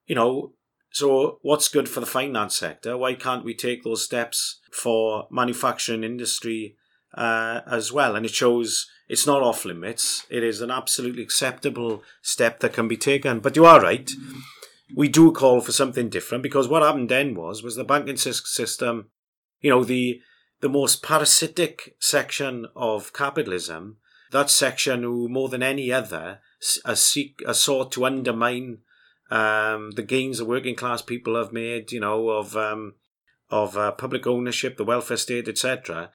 you 0.06 0.15
know, 0.15 0.53
so 0.91 1.39
what's 1.41 1.70
good 1.70 1.88
for 1.88 2.01
the 2.01 2.06
finance 2.06 2.58
sector? 2.58 2.98
Why 2.98 3.13
can't 3.13 3.46
we 3.46 3.53
take 3.53 3.84
those 3.84 4.03
steps 4.03 4.60
for 4.74 5.27
manufacturing 5.32 6.03
industry 6.03 6.75
uh, 7.15 7.62
as 7.65 7.94
well? 7.94 8.15
And 8.15 8.25
it 8.25 8.34
shows 8.34 8.89
it's 9.08 9.25
not 9.25 9.41
off 9.41 9.63
limits. 9.63 10.25
It 10.30 10.44
is 10.44 10.60
an 10.60 10.70
absolutely 10.70 11.24
acceptable 11.24 12.03
step 12.22 12.60
that 12.60 12.74
can 12.74 12.89
be 12.89 12.98
taken. 12.98 13.39
But 13.39 13.56
you 13.56 13.65
are 13.65 13.82
right. 13.82 14.12
We 14.94 15.08
do 15.08 15.32
call 15.32 15.62
for 15.62 15.72
something 15.72 16.10
different 16.10 16.44
because 16.44 16.68
what 16.68 16.84
happened 16.84 17.10
then 17.10 17.36
was 17.36 17.63
was 17.63 17.77
the 17.77 17.86
banking 17.86 18.18
system, 18.18 19.10
you 19.62 19.70
know, 19.70 19.86
the 19.86 20.20
the 20.62 20.70
most 20.70 21.03
parasitic 21.03 21.96
section 22.00 22.68
of 22.75 23.13
capitalism 23.13 23.98
that 24.32 24.50
section 24.50 25.03
who, 25.03 25.27
more 25.27 25.50
than 25.50 25.62
any 25.62 25.91
other, 25.91 26.39
has, 26.86 27.01
seek, 27.01 27.41
has 27.46 27.60
sought 27.60 27.91
to 27.91 28.06
undermine 28.06 28.80
um, 29.30 29.91
the 29.91 30.03
gains 30.03 30.39
the 30.39 30.46
working 30.46 30.75
class 30.75 31.01
people 31.01 31.36
have 31.36 31.53
made, 31.53 31.91
you 31.91 32.00
know, 32.00 32.30
of 32.30 32.56
um, 32.58 32.96
of 33.50 33.77
uh, 33.77 33.91
public 33.91 34.25
ownership, 34.25 34.77
the 34.77 34.84
welfare 34.84 35.18
state, 35.18 35.48
etc. 35.48 36.12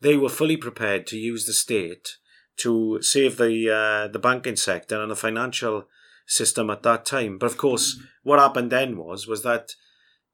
They 0.00 0.16
were 0.16 0.28
fully 0.28 0.56
prepared 0.56 1.06
to 1.08 1.18
use 1.18 1.46
the 1.46 1.52
state 1.52 2.16
to 2.58 3.00
save 3.02 3.36
the 3.36 3.70
uh, 3.70 4.08
the 4.08 4.18
banking 4.18 4.56
sector 4.56 5.00
and 5.00 5.10
the 5.10 5.16
financial 5.16 5.86
system 6.26 6.70
at 6.70 6.82
that 6.82 7.04
time. 7.04 7.38
But 7.38 7.46
of 7.46 7.56
course, 7.56 7.98
what 8.22 8.38
happened 8.38 8.70
then 8.70 8.96
was 8.96 9.26
was 9.26 9.42
that 9.42 9.72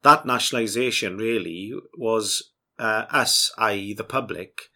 that 0.03 0.25
nationalisation 0.25 1.17
really 1.17 1.73
was 1.97 2.51
uh, 2.79 3.05
us, 3.09 3.51
i.e., 3.57 3.93
the 3.93 4.03
public, 4.03 4.69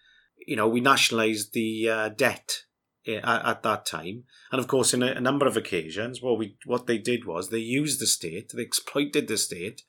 you 0.47 0.55
know, 0.55 0.67
we 0.67 0.81
nationalised 0.81 1.53
the 1.53 1.89
uh, 1.89 2.09
debt 2.09 2.63
eh, 3.05 3.19
at, 3.23 3.45
at, 3.45 3.63
that 3.63 3.85
time, 3.85 4.23
and 4.51 4.59
of 4.59 4.67
course, 4.67 4.93
in 4.93 5.03
a, 5.03 5.07
a, 5.07 5.21
number 5.21 5.45
of 5.45 5.57
occasions, 5.57 6.21
what 6.21 6.37
we 6.37 6.57
what 6.65 6.87
they 6.87 6.97
did 6.97 7.25
was 7.25 7.49
they 7.49 7.59
used 7.59 7.99
the 7.99 8.07
state, 8.07 8.51
they 8.53 8.63
exploited 8.63 9.27
the 9.27 9.37
state 9.37 9.83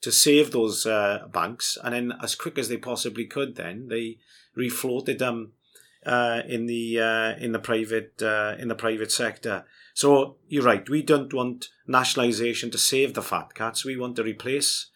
to 0.00 0.12
save 0.12 0.50
those 0.50 0.86
uh, 0.86 1.26
banks, 1.32 1.76
and 1.82 1.94
then 1.94 2.12
as 2.22 2.34
quick 2.34 2.58
as 2.58 2.68
they 2.68 2.76
possibly 2.76 3.24
could, 3.24 3.56
then 3.56 3.88
they 3.88 4.18
refloated 4.56 5.18
them 5.18 5.52
uh, 6.04 6.42
in 6.46 6.66
the 6.66 7.00
uh, 7.00 7.36
in 7.38 7.52
the 7.52 7.58
private 7.58 8.22
uh, 8.22 8.54
in 8.58 8.68
the 8.68 8.74
private 8.74 9.10
sector. 9.10 9.64
So 9.94 10.36
you're 10.46 10.62
right. 10.62 10.88
We 10.88 11.02
don't 11.02 11.32
want 11.32 11.68
nationalisation 11.86 12.70
to 12.70 12.78
save 12.78 13.14
the 13.14 13.22
fat 13.22 13.54
cats. 13.54 13.84
We 13.84 13.96
want 13.96 14.16
to 14.16 14.22
replace 14.22 14.86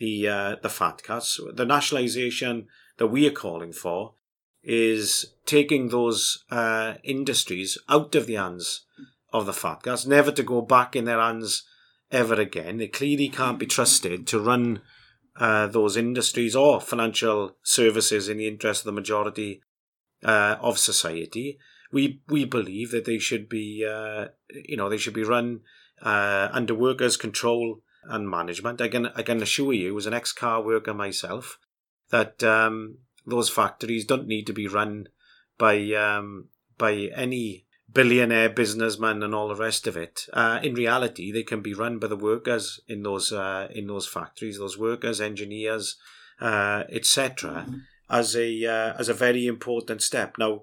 the 0.00 0.26
uh, 0.26 0.56
the 0.62 0.68
fat 0.68 1.02
cats. 1.04 1.38
The 1.54 1.64
nationalisation 1.64 2.66
that 2.96 3.06
we 3.06 3.28
are 3.28 3.32
calling 3.32 3.72
for 3.72 4.14
is 4.62 5.34
taking 5.46 5.88
those 5.88 6.44
uh, 6.50 6.94
industries 7.04 7.78
out 7.88 8.14
of 8.14 8.26
the 8.26 8.34
hands 8.34 8.86
of 9.32 9.46
the 9.46 9.52
fat 9.52 9.82
cats, 9.84 10.06
never 10.06 10.32
to 10.32 10.42
go 10.42 10.60
back 10.60 10.96
in 10.96 11.04
their 11.04 11.20
hands 11.20 11.64
ever 12.10 12.34
again. 12.34 12.78
They 12.78 12.88
clearly 12.88 13.28
can't 13.28 13.58
be 13.58 13.66
trusted 13.66 14.26
to 14.26 14.40
run 14.40 14.82
uh, 15.36 15.68
those 15.68 15.96
industries 15.96 16.56
or 16.56 16.80
financial 16.80 17.56
services 17.62 18.28
in 18.28 18.38
the 18.38 18.48
interest 18.48 18.82
of 18.82 18.86
the 18.86 19.00
majority 19.00 19.62
uh, 20.24 20.56
of 20.60 20.78
society. 20.78 21.58
We 21.92 22.22
we 22.28 22.44
believe 22.44 22.90
that 22.90 23.04
they 23.04 23.18
should 23.18 23.48
be, 23.48 23.86
uh, 23.86 24.26
you 24.48 24.76
know, 24.76 24.88
they 24.88 24.98
should 24.98 25.14
be 25.14 25.24
run 25.24 25.60
uh, 26.02 26.48
under 26.52 26.74
workers' 26.74 27.16
control 27.16 27.82
and 28.04 28.28
management. 28.28 28.80
I 28.80 28.88
can 28.88 29.06
I 29.06 29.22
can 29.22 29.42
assure 29.42 29.72
you, 29.72 29.96
as 29.98 30.06
an 30.06 30.14
ex 30.14 30.32
car 30.32 30.62
worker 30.62 30.94
myself, 30.94 31.58
that 32.10 32.42
um, 32.42 32.98
those 33.26 33.50
factories 33.50 34.04
don't 34.04 34.26
need 34.26 34.46
to 34.46 34.52
be 34.52 34.66
run 34.66 35.08
by 35.58 35.92
um, 35.92 36.48
by 36.78 37.10
any 37.14 37.66
billionaire 37.92 38.48
businessman 38.48 39.22
and 39.22 39.34
all 39.34 39.48
the 39.48 39.56
rest 39.56 39.86
of 39.86 39.96
it. 39.96 40.26
Uh, 40.32 40.60
in 40.62 40.74
reality, 40.74 41.32
they 41.32 41.42
can 41.42 41.60
be 41.60 41.74
run 41.74 41.98
by 41.98 42.06
the 42.06 42.16
workers 42.16 42.80
in 42.88 43.02
those 43.02 43.32
uh, 43.32 43.68
in 43.70 43.86
those 43.86 44.06
factories, 44.06 44.58
those 44.58 44.78
workers, 44.78 45.20
engineers, 45.20 45.96
uh, 46.40 46.84
etc. 46.90 47.66
As 48.08 48.34
a 48.36 48.66
uh, 48.66 48.94
as 48.98 49.08
a 49.08 49.14
very 49.14 49.46
important 49.46 50.02
step. 50.02 50.36
Now, 50.38 50.62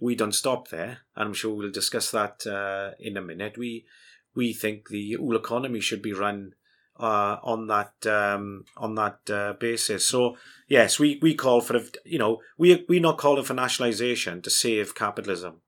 we 0.00 0.14
don't 0.14 0.34
stop 0.34 0.68
there, 0.68 0.98
and 1.14 1.28
I'm 1.28 1.34
sure 1.34 1.54
we'll 1.54 1.70
discuss 1.70 2.10
that 2.10 2.46
uh, 2.46 2.94
in 3.00 3.16
a 3.16 3.22
minute. 3.22 3.56
We 3.56 3.86
we 4.36 4.52
think 4.52 4.88
the 4.88 5.14
whole 5.14 5.34
economy 5.34 5.80
should 5.80 6.02
be 6.02 6.12
run 6.12 6.54
uh, 6.98 7.36
on 7.42 7.66
that 7.66 8.06
um, 8.06 8.64
on 8.76 8.94
that 8.94 9.18
uh, 9.30 9.54
basis. 9.54 10.06
So 10.06 10.36
yes, 10.68 10.98
we, 10.98 11.18
we 11.20 11.34
call 11.34 11.60
for 11.60 11.80
you 12.04 12.18
know 12.18 12.40
we 12.56 12.84
we're 12.88 13.00
not 13.00 13.18
calling 13.18 13.44
for 13.44 13.54
nationalisation 13.54 14.42
to 14.42 14.50
save 14.50 14.94
capitalism. 14.94 15.60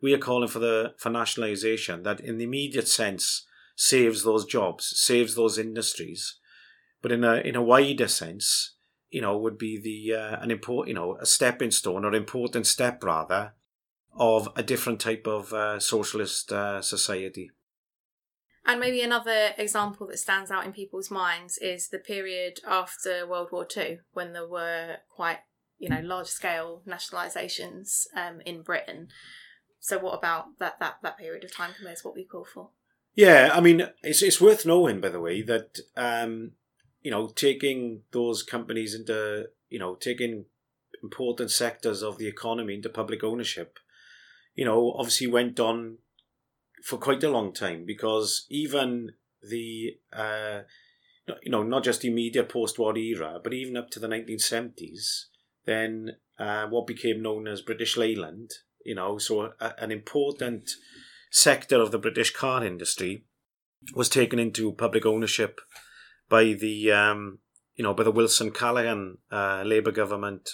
We 0.00 0.12
are 0.14 0.18
calling 0.18 0.48
for 0.48 0.58
the 0.58 0.94
for 0.98 1.10
nationalisation 1.10 2.02
that, 2.02 2.20
in 2.20 2.38
the 2.38 2.44
immediate 2.44 2.88
sense, 2.88 3.46
saves 3.76 4.22
those 4.22 4.44
jobs, 4.44 4.92
saves 4.96 5.34
those 5.34 5.58
industries, 5.58 6.36
but 7.00 7.12
in 7.12 7.24
a 7.24 7.36
in 7.36 7.56
a 7.56 7.62
wider 7.62 8.08
sense, 8.08 8.74
you 9.10 9.20
know, 9.20 9.38
would 9.38 9.56
be 9.56 9.80
the 9.80 10.16
uh, 10.16 10.42
an 10.42 10.50
important 10.50 10.88
you 10.88 10.94
know 10.94 11.16
a 11.20 11.26
stepping 11.26 11.70
stone 11.70 12.04
or 12.04 12.14
important 12.14 12.66
step 12.66 13.02
rather 13.02 13.52
of 14.16 14.48
a 14.54 14.62
different 14.62 15.00
type 15.00 15.26
of 15.26 15.52
uh, 15.52 15.80
socialist 15.80 16.52
uh, 16.52 16.80
society. 16.82 17.50
And 18.66 18.80
maybe 18.80 19.02
another 19.02 19.50
example 19.58 20.06
that 20.06 20.18
stands 20.18 20.50
out 20.50 20.64
in 20.64 20.72
people's 20.72 21.10
minds 21.10 21.58
is 21.58 21.88
the 21.88 21.98
period 21.98 22.60
after 22.66 23.26
World 23.26 23.48
War 23.52 23.66
II, 23.76 24.00
when 24.12 24.32
there 24.32 24.48
were 24.48 24.96
quite, 25.14 25.40
you 25.78 25.90
know, 25.90 26.00
large 26.00 26.28
scale 26.28 26.82
nationalisations 26.88 28.06
um, 28.16 28.40
in 28.46 28.62
Britain. 28.62 29.08
So, 29.80 29.98
what 29.98 30.14
about 30.14 30.58
that, 30.60 30.80
that, 30.80 30.96
that 31.02 31.18
period 31.18 31.44
of 31.44 31.54
time 31.54 31.72
compared 31.76 31.98
to 31.98 32.08
what 32.08 32.14
we 32.14 32.24
call 32.24 32.46
for? 32.46 32.70
Yeah, 33.14 33.50
I 33.52 33.60
mean, 33.60 33.86
it's, 34.02 34.22
it's 34.22 34.40
worth 34.40 34.64
knowing, 34.64 35.00
by 35.00 35.10
the 35.10 35.20
way, 35.20 35.42
that, 35.42 35.78
um, 35.94 36.52
you 37.02 37.10
know, 37.10 37.28
taking 37.28 38.00
those 38.12 38.42
companies 38.42 38.94
into, 38.94 39.48
you 39.68 39.78
know, 39.78 39.94
taking 39.94 40.46
important 41.02 41.50
sectors 41.50 42.02
of 42.02 42.16
the 42.16 42.26
economy 42.26 42.74
into 42.74 42.88
public 42.88 43.22
ownership, 43.22 43.78
you 44.54 44.64
know, 44.64 44.94
obviously 44.96 45.26
went 45.26 45.60
on 45.60 45.98
for 46.84 46.98
quite 46.98 47.24
a 47.24 47.30
long 47.30 47.52
time 47.52 47.84
because 47.86 48.46
even 48.50 49.12
the 49.42 49.96
uh, 50.12 50.60
you 51.42 51.50
know 51.50 51.62
not 51.62 51.82
just 51.82 52.02
the 52.02 52.08
immediate 52.08 52.50
post-war 52.50 52.96
era, 52.96 53.40
but 53.42 53.54
even 53.54 53.76
up 53.76 53.90
to 53.90 53.98
the 53.98 54.06
1970s, 54.06 55.24
then 55.64 56.16
uh, 56.38 56.66
what 56.66 56.86
became 56.86 57.22
known 57.22 57.48
as 57.48 57.62
British 57.62 57.96
Leyland, 57.96 58.50
you 58.84 58.94
know, 58.94 59.16
so 59.16 59.52
a, 59.60 59.72
an 59.78 59.90
important 59.90 60.70
sector 61.30 61.80
of 61.80 61.90
the 61.90 61.98
British 61.98 62.32
car 62.32 62.62
industry 62.62 63.24
was 63.94 64.10
taken 64.10 64.38
into 64.38 64.72
public 64.72 65.06
ownership 65.06 65.60
by 66.28 66.52
the 66.52 66.92
um, 66.92 67.38
you 67.76 67.82
know 67.82 67.94
by 67.94 68.02
the 68.02 68.12
Wilson 68.12 68.50
Callaghan 68.50 69.16
uh, 69.32 69.62
Labour 69.64 69.90
government 69.90 70.50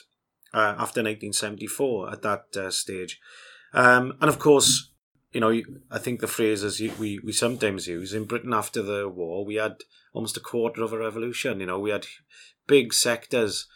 uh, 0.55 0.75
after 0.79 1.03
1974 1.03 2.13
at 2.13 2.23
that 2.23 2.45
uh, 2.57 2.71
stage, 2.71 3.19
um, 3.75 4.17
and 4.21 4.29
of 4.29 4.39
course 4.39 4.90
you 5.33 5.41
know, 5.41 5.61
I 5.91 5.99
think 5.99 6.21
the 6.21 6.27
phrases 6.27 6.81
we, 6.99 7.21
we 7.21 7.33
sometimes 7.33 7.87
use 7.87 8.13
in 8.13 8.25
Britain 8.25 8.53
after 8.53 8.83
the 8.83 9.09
war, 9.09 9.45
we 9.45 9.55
had 9.57 9.77
almost 10.13 10.37
a 10.37 10.41
quarter 10.41 10.83
of 10.83 10.93
a 10.93 10.99
revolution. 10.99 11.61
You 11.61 11.67
know, 11.67 11.79
we 11.79 11.91
had 11.91 12.07
big 12.67 12.93
sectors 12.93 13.67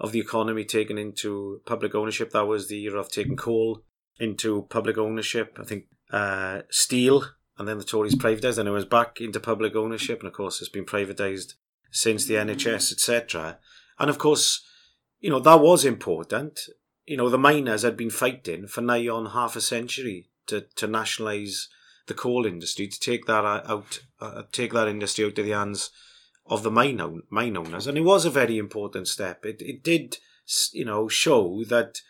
of 0.00 0.10
the 0.12 0.18
economy 0.18 0.64
taken 0.64 0.98
into 0.98 1.60
public 1.66 1.94
ownership. 1.94 2.30
That 2.32 2.46
was 2.46 2.68
the 2.68 2.82
era 2.84 2.98
of 2.98 3.12
taking 3.12 3.36
coal 3.36 3.82
into 4.18 4.62
public 4.70 4.98
ownership. 4.98 5.56
I 5.60 5.64
think 5.64 5.84
uh, 6.10 6.62
steel, 6.68 7.24
and 7.58 7.68
then 7.68 7.78
the 7.78 7.84
Tories 7.84 8.16
privatised, 8.16 8.58
and 8.58 8.68
it 8.68 8.72
was 8.72 8.84
back 8.84 9.20
into 9.20 9.38
public 9.38 9.76
ownership. 9.76 10.18
And 10.20 10.28
of 10.28 10.34
course, 10.34 10.60
it's 10.60 10.70
been 10.70 10.84
privatised 10.84 11.54
since 11.92 12.24
the 12.24 12.34
NHS, 12.34 12.92
etc. 12.92 13.58
And 14.00 14.10
of 14.10 14.18
course, 14.18 14.66
you 15.20 15.30
know 15.30 15.40
that 15.40 15.60
was 15.60 15.84
important. 15.84 16.60
You 17.06 17.18
know, 17.18 17.28
the 17.28 17.38
miners 17.38 17.82
had 17.82 17.96
been 17.96 18.10
fighting 18.10 18.66
for 18.66 18.80
nigh 18.80 19.06
on 19.06 19.26
half 19.26 19.54
a 19.54 19.60
century 19.60 20.30
to, 20.46 20.62
to 20.76 20.86
nationalise 20.86 21.68
the 22.06 22.14
coal 22.14 22.46
industry, 22.46 22.86
to 22.86 23.00
take 23.00 23.26
that 23.26 23.44
out, 23.44 24.00
uh, 24.20 24.42
take 24.52 24.72
that 24.72 24.88
industry 24.88 25.24
out 25.24 25.38
of 25.38 25.44
the 25.44 25.52
hands 25.52 25.90
of 26.46 26.62
the 26.62 26.70
mine, 26.70 27.00
own, 27.00 27.22
mine 27.30 27.56
owners. 27.56 27.86
And 27.86 27.96
it 27.96 28.02
was 28.02 28.24
a 28.24 28.30
very 28.30 28.58
important 28.58 29.08
step. 29.08 29.46
It, 29.46 29.62
it 29.62 29.82
did, 29.82 30.18
you 30.72 30.84
know, 30.84 31.08
show 31.08 31.64
that, 31.68 32.00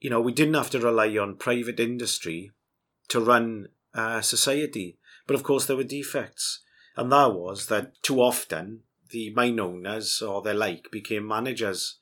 you 0.00 0.08
know, 0.08 0.20
we 0.20 0.32
didn't 0.32 0.54
have 0.54 0.70
to 0.70 0.80
rely 0.80 1.16
on 1.18 1.36
private 1.36 1.78
industry 1.78 2.52
to 3.08 3.20
run 3.20 3.68
uh, 3.94 4.22
society. 4.22 4.98
But 5.26 5.34
of 5.34 5.42
course, 5.42 5.66
there 5.66 5.76
were 5.76 5.84
defects. 5.84 6.60
and 6.96 7.12
that 7.12 7.34
was 7.34 7.66
that 7.66 8.02
too 8.02 8.20
often 8.20 8.80
the 9.10 9.30
mine 9.30 9.60
owners 9.60 10.22
or 10.22 10.42
their 10.42 10.54
like 10.54 10.90
became 10.90 11.26
managers 11.28 11.98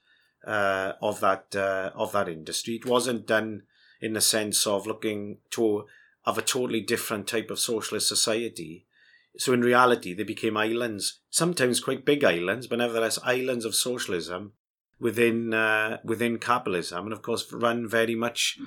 uh, 0.47 0.93
of 1.02 1.21
that 1.21 1.54
uh, 1.54 1.90
of 1.95 2.12
that 2.12 2.28
industry. 2.28 2.75
It 2.75 2.87
wasn't 2.87 3.26
done 3.26 3.62
in 4.04 4.12
the 4.12 4.20
sense 4.20 4.66
of 4.66 4.87
looking 4.87 5.38
to 5.50 5.87
have 6.26 6.38
a 6.38 6.42
totally 6.42 6.80
different 6.80 7.26
type 7.26 7.50
of 7.50 7.58
socialist 7.58 8.06
society. 8.08 8.87
So 9.38 9.52
in 9.52 9.62
reality, 9.62 10.14
they 10.14 10.23
became 10.23 10.56
islands, 10.56 11.20
sometimes 11.30 11.80
quite 11.80 12.04
big 12.04 12.23
islands, 12.23 12.66
but 12.66 12.78
nevertheless 12.78 13.18
islands 13.25 13.64
of 13.64 13.75
socialism 13.75 14.52
within 15.00 15.52
uh, 15.52 15.99
within 16.04 16.38
capitalism, 16.38 17.06
and 17.06 17.12
of 17.12 17.23
course 17.23 17.50
run 17.52 17.88
very 17.88 18.14
much 18.14 18.58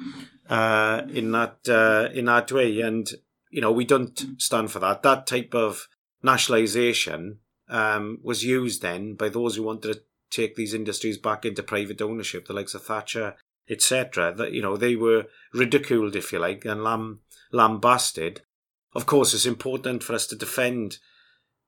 uh, 0.49 1.03
in 1.09 1.31
that 1.31 1.57
uh, 1.69 2.09
in 2.13 2.25
that 2.25 2.51
way. 2.51 2.81
And 2.81 3.07
you 3.49 3.61
know, 3.61 3.71
we 3.71 3.85
don't 3.85 4.41
stand 4.41 4.71
for 4.71 4.79
that. 4.79 5.03
That 5.03 5.25
type 5.27 5.53
of 5.53 5.87
nationalisation 6.21 7.39
um, 7.69 8.19
was 8.23 8.43
used 8.43 8.81
then 8.81 9.13
by 9.13 9.29
those 9.29 9.55
who 9.55 9.63
wanted 9.63 9.93
to 9.93 10.01
take 10.29 10.55
these 10.55 10.73
industries 10.73 11.17
back 11.17 11.45
into 11.45 11.63
private 11.63 12.01
ownership, 12.01 12.47
the 12.47 12.53
likes 12.53 12.73
of 12.73 12.83
Thatcher, 12.83 13.35
etc. 13.69 14.33
That 14.35 14.51
you 14.51 14.61
know 14.61 14.77
they 14.77 14.95
were 14.95 15.25
ridiculed, 15.53 16.15
if 16.15 16.31
you 16.31 16.39
like, 16.39 16.65
and 16.65 16.83
lamb 16.83 17.21
lambasted. 17.51 18.41
Of 18.93 19.05
course, 19.05 19.33
it's 19.33 19.45
important 19.45 20.03
for 20.03 20.13
us 20.13 20.25
to 20.27 20.35
defend 20.35 20.97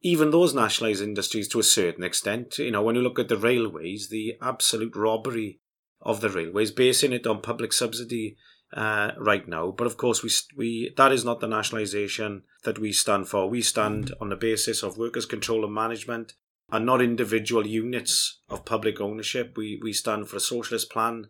even 0.01 0.31
those 0.31 0.53
nationalised 0.53 1.01
industries 1.01 1.47
to 1.49 1.59
a 1.59 1.63
certain 1.63 2.03
extent. 2.03 2.57
You 2.57 2.71
know, 2.71 2.81
when 2.81 2.95
you 2.95 3.01
look 3.01 3.19
at 3.19 3.27
the 3.27 3.37
railways, 3.37 4.09
the 4.09 4.35
absolute 4.41 4.95
robbery 4.95 5.59
of 6.01 6.21
the 6.21 6.29
railways, 6.29 6.71
basing 6.71 7.11
it 7.11 7.27
on 7.27 7.41
public 7.41 7.73
subsidy 7.73 8.37
uh, 8.73 9.11
right 9.17 9.47
now. 9.47 9.71
But 9.71 9.87
of 9.87 9.97
course, 9.97 10.23
we 10.23 10.29
we 10.55 10.93
that 10.97 11.11
is 11.11 11.25
not 11.25 11.39
the 11.39 11.47
nationalisation 11.47 12.43
that 12.63 12.79
we 12.79 12.93
stand 12.93 13.27
for. 13.27 13.49
We 13.49 13.61
stand 13.61 14.13
on 14.21 14.29
the 14.29 14.35
basis 14.35 14.83
of 14.83 14.97
workers' 14.97 15.25
control 15.25 15.65
and 15.65 15.73
management, 15.73 16.33
and 16.71 16.85
not 16.85 17.01
individual 17.01 17.65
units 17.67 18.41
of 18.49 18.65
public 18.65 19.01
ownership. 19.01 19.57
We 19.57 19.79
we 19.81 19.93
stand 19.93 20.29
for 20.29 20.37
a 20.37 20.41
socialist 20.41 20.91
plan 20.91 21.27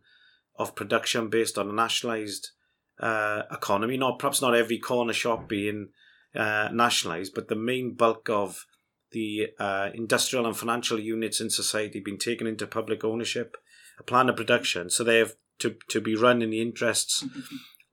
of 0.60 0.76
production 0.76 1.30
based 1.30 1.58
on 1.58 1.70
a 1.70 1.74
nationalised 1.74 2.52
uh, 3.00 3.44
economy. 3.52 3.98
Not 3.98 4.20
perhaps 4.20 4.42
not 4.42 4.54
every 4.54 4.78
corner 4.78 5.14
shop 5.14 5.48
being 5.48 5.90
uh, 6.36 6.70
nationalised, 6.72 7.34
but 7.34 7.48
the 7.48 7.56
main 7.56 7.96
bulk 7.96 8.30
of 8.30 8.66
the 9.12 9.48
uh, 9.58 9.90
industrial 9.94 10.46
and 10.46 10.56
financial 10.56 11.00
units 11.00 11.42
in 11.42 11.50
society 11.50 12.00
being 12.00 12.20
taken 12.20 12.46
into 12.46 12.68
public 12.68 13.04
ownership, 13.04 13.58
a 13.98 14.04
plan 14.04 14.30
of 14.30 14.36
production. 14.36 14.90
So 14.90 15.04
they 15.04 15.18
have 15.18 15.34
to, 15.60 15.78
to 15.88 16.00
be 16.00 16.16
run 16.16 16.42
in 16.42 16.52
the 16.52 16.62
interests 16.62 17.26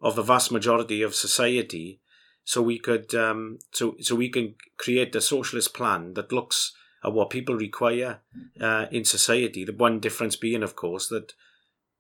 of 0.00 0.16
the 0.16 0.22
vast 0.22 0.52
majority 0.52 1.00
of 1.02 1.14
society. 1.14 2.00
So 2.44 2.60
we 2.60 2.78
could 2.78 3.14
um, 3.14 3.58
so 3.72 3.96
so 4.00 4.14
we 4.14 4.28
can 4.28 4.54
create 4.76 5.16
a 5.16 5.20
socialist 5.20 5.74
plan 5.74 6.14
that 6.14 6.30
looks 6.30 6.72
at 7.02 7.12
what 7.12 7.30
people 7.30 7.56
require 7.56 8.20
uh, 8.60 8.86
in 8.92 9.04
society. 9.04 9.64
The 9.64 9.72
one 9.72 9.98
difference 9.98 10.36
being, 10.36 10.62
of 10.62 10.76
course, 10.76 11.08
that 11.08 11.32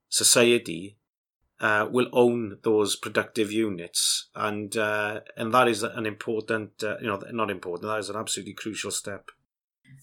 society 0.08 0.98
uh, 1.60 1.88
will 1.90 2.08
own 2.12 2.58
those 2.62 2.96
productive 2.96 3.50
units, 3.50 4.28
and 4.34 4.76
uh, 4.76 5.20
and 5.36 5.52
that 5.54 5.68
is 5.68 5.82
an 5.82 6.06
important, 6.06 6.82
uh, 6.82 6.96
you 7.00 7.06
know, 7.06 7.20
not 7.32 7.50
important. 7.50 7.88
That 7.88 7.98
is 7.98 8.10
an 8.10 8.16
absolutely 8.16 8.54
crucial 8.54 8.90
step. 8.90 9.30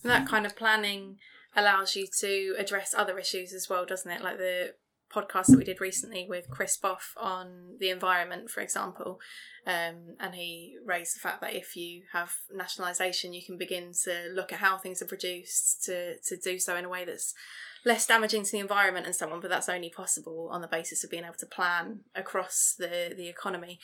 And 0.03 0.12
that 0.12 0.27
kind 0.27 0.45
of 0.45 0.55
planning 0.55 1.17
allows 1.55 1.95
you 1.95 2.07
to 2.19 2.55
address 2.57 2.93
other 2.95 3.19
issues 3.19 3.53
as 3.53 3.69
well, 3.69 3.86
doesn't 3.86 4.10
it? 4.10 4.24
Like 4.24 4.38
the 4.38 4.74
podcast 5.13 5.48
that 5.48 5.58
we 5.58 5.63
did 5.63 5.82
recently 5.82 6.25
with 6.27 6.50
Chris 6.50 6.77
Boff 6.82 7.15
on 7.17 7.75
the 7.79 7.89
environment, 7.89 8.50
for 8.50 8.62
example. 8.62 9.20
Um, 9.65 10.15
and 10.20 10.36
he 10.36 10.75
raised 10.86 11.15
the 11.15 11.20
fact 11.20 11.41
that 11.41 11.53
if 11.53 11.75
you 11.75 12.03
have 12.12 12.36
nationalisation, 12.53 13.34
you 13.34 13.43
can 13.46 13.58
begin 13.58 13.91
to 14.03 14.29
look 14.34 14.51
at 14.51 14.60
how 14.60 14.77
things 14.77 15.01
are 15.01 15.08
produced 15.08 15.84
to, 15.86 16.17
to 16.20 16.38
do 16.38 16.60
so 16.60 16.75
in 16.75 16.86
a 16.86 16.89
way 16.89 17.05
that's 17.05 17.34
less 17.86 18.08
damaging 18.08 18.43
to 18.43 18.51
the 18.51 18.60
environment 18.60 19.05
and 19.05 19.15
so 19.15 19.32
on. 19.32 19.39
But 19.39 19.50
that's 19.50 19.70
only 19.70 19.89
possible 19.89 20.50
on 20.51 20.62
the 20.62 20.67
basis 20.67 21.03
of 21.03 21.12
being 21.12 21.24
able 21.24 21.36
to 21.36 21.46
plan 21.46 22.01
across 22.15 22.75
the, 22.77 23.13
the 23.15 23.29
economy. 23.29 23.79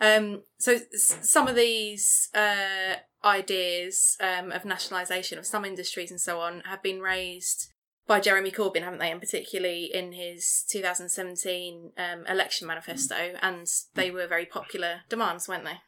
Um, 0.00 0.42
so 0.58 0.76
some 0.92 1.48
of 1.48 1.56
these 1.56 2.28
uh, 2.34 2.96
ideas 3.24 4.16
um, 4.20 4.52
of 4.52 4.64
nationalisation 4.64 5.38
of 5.38 5.46
some 5.46 5.64
industries 5.64 6.10
and 6.10 6.20
so 6.20 6.40
on 6.40 6.60
have 6.60 6.82
been 6.82 7.00
raised 7.00 7.72
by 8.08 8.18
Jeremy 8.18 8.50
Corbyn, 8.50 8.82
haven't 8.82 8.98
they? 8.98 9.12
And 9.12 9.20
particularly 9.20 9.90
in 9.92 10.12
his 10.12 10.64
2017 10.70 11.92
um, 11.96 12.26
election 12.26 12.66
manifesto, 12.66 13.34
and 13.40 13.68
they 13.94 14.10
were 14.10 14.26
very 14.26 14.46
popular 14.46 15.02
demands, 15.08 15.46
weren't 15.46 15.64
they? 15.64 15.78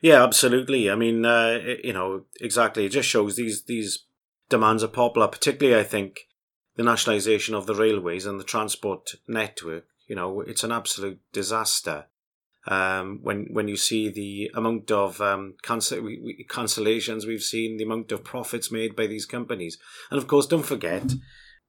Yeah, 0.00 0.22
absolutely. 0.22 0.90
I 0.90 0.94
mean, 0.94 1.24
uh, 1.24 1.58
you 1.82 1.94
know, 1.94 2.24
exactly. 2.40 2.84
It 2.84 2.90
just 2.90 3.08
shows 3.08 3.36
these 3.36 3.64
these 3.64 4.04
demands 4.50 4.84
are 4.84 4.88
popular. 4.88 5.26
Particularly, 5.26 5.80
I 5.80 5.84
think 5.84 6.28
the 6.76 6.82
nationalisation 6.82 7.54
of 7.54 7.66
the 7.66 7.74
railways 7.74 8.26
and 8.26 8.38
the 8.38 8.44
transport 8.44 9.12
network. 9.26 9.86
You 10.06 10.16
know, 10.16 10.42
it's 10.42 10.62
an 10.62 10.72
absolute 10.72 11.20
disaster. 11.32 12.06
Um, 12.66 13.20
when 13.22 13.46
when 13.50 13.68
you 13.68 13.76
see 13.76 14.10
the 14.10 14.50
amount 14.54 14.90
of 14.90 15.20
um, 15.22 15.54
cancel, 15.62 16.02
cancellations 16.50 17.26
we've 17.26 17.42
seen, 17.42 17.78
the 17.78 17.84
amount 17.84 18.12
of 18.12 18.24
profits 18.24 18.70
made 18.70 18.94
by 18.94 19.06
these 19.06 19.24
companies, 19.24 19.78
and 20.10 20.18
of 20.18 20.26
course, 20.26 20.46
don't 20.46 20.62
forget 20.62 21.14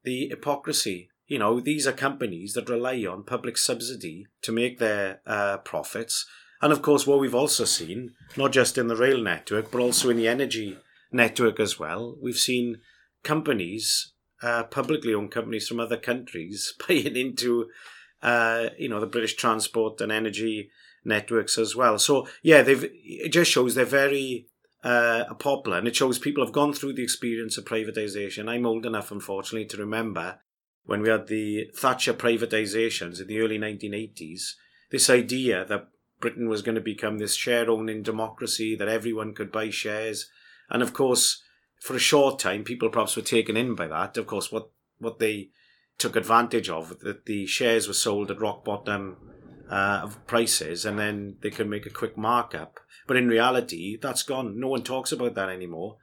the 0.05 0.27
hypocrisy. 0.29 1.09
You 1.27 1.39
know, 1.39 1.59
these 1.59 1.87
are 1.87 1.91
companies 1.91 2.53
that 2.53 2.69
rely 2.69 3.03
on 3.05 3.23
public 3.23 3.57
subsidy 3.57 4.27
to 4.43 4.51
make 4.51 4.79
their 4.79 5.21
uh, 5.25 5.57
profits. 5.57 6.25
And 6.61 6.71
of 6.71 6.81
course, 6.81 7.05
what 7.05 7.19
we've 7.19 7.35
also 7.35 7.65
seen, 7.65 8.13
not 8.37 8.51
just 8.51 8.77
in 8.77 8.87
the 8.87 8.95
rail 8.95 9.21
network, 9.21 9.71
but 9.71 9.81
also 9.81 10.09
in 10.09 10.17
the 10.17 10.27
energy 10.27 10.77
network 11.11 11.59
as 11.59 11.79
well, 11.79 12.15
we've 12.21 12.37
seen 12.37 12.77
companies, 13.23 14.13
uh, 14.41 14.63
publicly 14.63 15.13
owned 15.13 15.31
companies 15.31 15.67
from 15.67 15.79
other 15.79 15.97
countries, 15.97 16.73
paying 16.87 17.15
into, 17.15 17.69
uh, 18.21 18.69
you 18.77 18.87
know, 18.87 18.99
the 18.99 19.07
British 19.07 19.35
transport 19.35 19.99
and 19.99 20.11
energy 20.11 20.69
networks 21.05 21.57
as 21.57 21.75
well. 21.75 21.99
So 21.99 22.27
yeah, 22.41 22.61
they've 22.63 22.83
it 23.03 23.29
just 23.29 23.51
shows 23.51 23.75
they're 23.75 23.85
very 23.85 24.47
uh, 24.85 25.25
a 25.27 25.33
popular, 25.33 25.79
and 25.79 25.87
it 25.87 25.95
shows 25.95 26.19
people 26.19 26.45
have 26.45 26.53
gone 26.53 26.71
through 26.71 26.93
the 26.93 27.03
experience 27.03 27.57
of 27.57 27.65
privatisation. 27.65 28.47
I'm 28.47 28.67
old 28.67 28.85
enough, 28.85 29.11
unfortunately, 29.11 29.65
to 29.69 29.77
remember 29.77 30.39
when 30.85 31.01
we 31.01 31.09
had 31.09 31.25
the 31.25 31.71
Thatcher 31.75 32.13
privatisations 32.13 33.19
in 33.19 33.25
the 33.25 33.39
early 33.39 33.57
1980s. 33.57 34.51
This 34.91 35.09
idea 35.09 35.65
that 35.65 35.87
Britain 36.21 36.47
was 36.47 36.61
going 36.61 36.75
to 36.75 36.81
become 36.81 37.17
this 37.17 37.33
share 37.33 37.67
owning 37.69 38.03
democracy, 38.03 38.75
that 38.75 38.87
everyone 38.87 39.33
could 39.33 39.51
buy 39.51 39.71
shares. 39.71 40.29
And 40.69 40.83
of 40.83 40.93
course, 40.93 41.43
for 41.81 41.95
a 41.95 41.99
short 41.99 42.37
time, 42.37 42.63
people 42.63 42.89
perhaps 42.89 43.15
were 43.15 43.23
taken 43.23 43.57
in 43.57 43.73
by 43.73 43.87
that. 43.87 44.17
Of 44.17 44.27
course, 44.27 44.51
what, 44.51 44.69
what 44.99 45.17
they 45.17 45.49
took 45.97 46.15
advantage 46.15 46.69
of, 46.69 46.99
that 46.99 47.25
the 47.25 47.47
shares 47.47 47.87
were 47.87 47.93
sold 47.95 48.29
at 48.29 48.39
rock 48.39 48.63
bottom 48.63 49.17
uh, 49.69 50.01
of 50.03 50.25
prices 50.27 50.85
and 50.85 50.99
then 50.99 51.37
they 51.41 51.49
can 51.49 51.69
make 51.69 51.85
a 51.85 51.91
quick 51.91 52.17
markup. 52.17 52.79
But 53.07 53.17
in 53.17 53.27
reality, 53.27 53.97
that's 54.01 54.23
gone. 54.23 54.59
No 54.59 54.67
one 54.69 54.83
talks 54.83 55.11
about 55.11 55.35
that 55.35 55.49
anymore. 55.49 55.97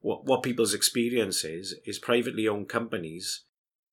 What, 0.00 0.26
what 0.26 0.42
people's 0.42 0.74
experience 0.74 1.44
is, 1.44 1.76
is 1.86 1.98
privately 1.98 2.46
owned 2.46 2.68
companies, 2.68 3.44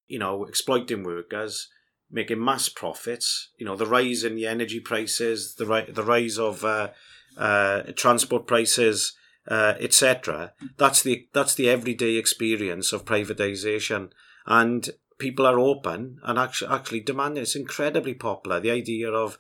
you 0.07 0.19
know, 0.19 0.43
exploiting 0.45 1.03
workers, 1.03 1.69
making 2.09 2.43
mass 2.43 2.67
profits. 2.67 3.49
You 3.57 3.65
know, 3.65 3.77
the 3.77 3.85
rise 3.85 4.23
in 4.23 4.35
the 4.35 4.47
energy 4.47 4.81
prices, 4.81 5.55
the, 5.55 5.65
ri- 5.65 5.91
the 5.91 6.03
rise 6.03 6.37
of 6.37 6.65
uh, 6.65 6.89
uh, 7.37 7.83
transport 7.95 8.47
prices, 8.47 9.13
uh, 9.47 9.75
etc. 9.79 10.53
That's 10.77 11.01
the 11.01 11.27
that's 11.33 11.55
the 11.55 11.69
everyday 11.69 12.15
experience 12.15 12.93
of 12.93 13.05
privatization, 13.05 14.09
and 14.45 14.89
people 15.21 15.45
are 15.45 15.59
open 15.59 16.19
and 16.23 16.39
actually 16.39 16.73
actually 16.73 16.99
demanding. 16.99 17.43
It's 17.43 17.55
incredibly 17.55 18.15
popular. 18.15 18.59
The 18.59 18.71
idea 18.71 19.09
of 19.11 19.37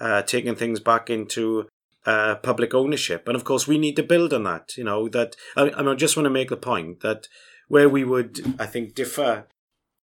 uh, 0.00 0.22
taking 0.22 0.54
things 0.54 0.78
back 0.80 1.10
into 1.10 1.68
uh, 2.06 2.36
public 2.36 2.72
ownership, 2.72 3.26
and 3.26 3.34
of 3.34 3.44
course 3.44 3.66
we 3.66 3.76
need 3.76 3.96
to 3.96 4.02
build 4.02 4.32
on 4.32 4.44
that. 4.44 4.76
You 4.76 4.84
know 4.84 5.08
that 5.08 5.34
I, 5.56 5.72
I 5.76 5.94
just 5.94 6.16
want 6.16 6.26
to 6.26 6.38
make 6.38 6.50
the 6.50 6.56
point 6.56 7.00
that 7.00 7.26
where 7.68 7.88
we 7.88 8.04
would 8.04 8.54
I 8.58 8.66
think 8.66 8.94
differ. 8.94 9.46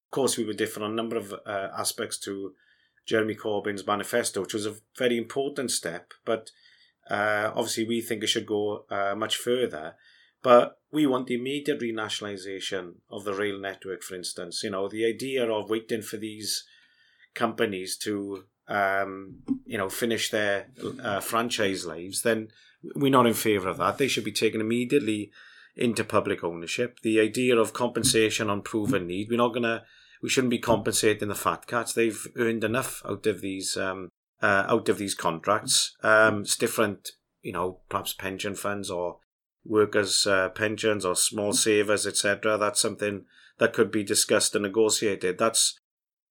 Of 0.05 0.11
course, 0.11 0.37
we 0.37 0.45
would 0.45 0.57
differ 0.57 0.83
on 0.83 0.91
a 0.91 0.95
number 0.95 1.17
of 1.17 1.33
uh, 1.33 1.69
aspects 1.75 2.19
to 2.19 2.53
Jeremy 3.07 3.33
Corbyn's 3.33 3.87
manifesto, 3.87 4.41
which 4.41 4.53
was 4.53 4.67
a 4.67 4.75
very 4.97 5.17
important 5.17 5.71
step, 5.71 6.13
but. 6.25 6.51
Uh, 7.09 7.51
obviously, 7.53 7.85
we 7.85 7.99
think 7.99 8.23
it 8.23 8.27
should 8.27 8.45
go 8.45 8.85
uh, 8.89 9.13
much 9.13 9.35
further. 9.35 9.95
But 10.41 10.77
we 10.93 11.07
want 11.07 11.25
the 11.25 11.33
immediate 11.33 11.81
renationalisation 11.81 12.93
of 13.09 13.25
the 13.25 13.33
rail 13.33 13.59
network, 13.59 14.03
for 14.03 14.15
instance. 14.15 14.61
You 14.63 14.69
know, 14.69 14.87
the 14.87 15.05
idea 15.05 15.43
of 15.51 15.71
waiting 15.71 16.03
for 16.03 16.17
these 16.17 16.65
companies 17.33 17.97
to, 17.97 18.43
um, 18.67 19.39
you 19.65 19.75
know, 19.75 19.89
finish 19.89 20.29
their 20.29 20.67
uh, 21.01 21.19
franchise 21.19 21.83
lives, 21.87 22.21
then 22.21 22.49
we're 22.95 23.11
not 23.11 23.25
in 23.25 23.33
favour 23.33 23.69
of 23.69 23.79
that. 23.79 23.97
They 23.97 24.07
should 24.07 24.23
be 24.23 24.31
taken 24.31 24.61
immediately 24.61 25.31
into 25.75 26.03
public 26.03 26.43
ownership. 26.43 26.99
The 27.01 27.19
idea 27.19 27.57
of 27.57 27.73
compensation 27.73 28.51
on 28.51 28.61
proven 28.61 29.07
need, 29.07 29.29
we're 29.31 29.37
not 29.37 29.53
going 29.53 29.63
to, 29.63 29.81
we 30.21 30.29
shouldn't 30.29 30.51
be 30.51 30.59
compensating 30.59 31.27
the 31.27 31.33
fat 31.33 31.65
cats. 31.65 31.93
They've 31.93 32.27
earned 32.37 32.63
enough 32.63 33.01
out 33.03 33.25
of 33.25 33.41
these, 33.41 33.75
um, 33.77 34.09
uh, 34.43 34.65
out 34.67 34.89
of 34.89 34.99
these 34.99 35.15
contracts. 35.15 35.97
Um, 36.03 36.41
it's 36.41 36.55
different, 36.55 37.13
you 37.41 37.53
know, 37.53 37.79
perhaps 37.89 38.13
pension 38.13 38.53
funds 38.53 38.91
or 38.91 39.17
workers' 39.65 40.27
uh, 40.27 40.49
pensions 40.49 41.05
or 41.05 41.15
small 41.15 41.53
savers, 41.53 42.05
etc. 42.05 42.57
That's 42.57 42.81
something 42.81 43.25
that 43.59 43.73
could 43.73 43.91
be 43.91 44.03
discussed 44.03 44.55
and 44.55 44.63
negotiated. 44.63 45.37
That's, 45.37 45.79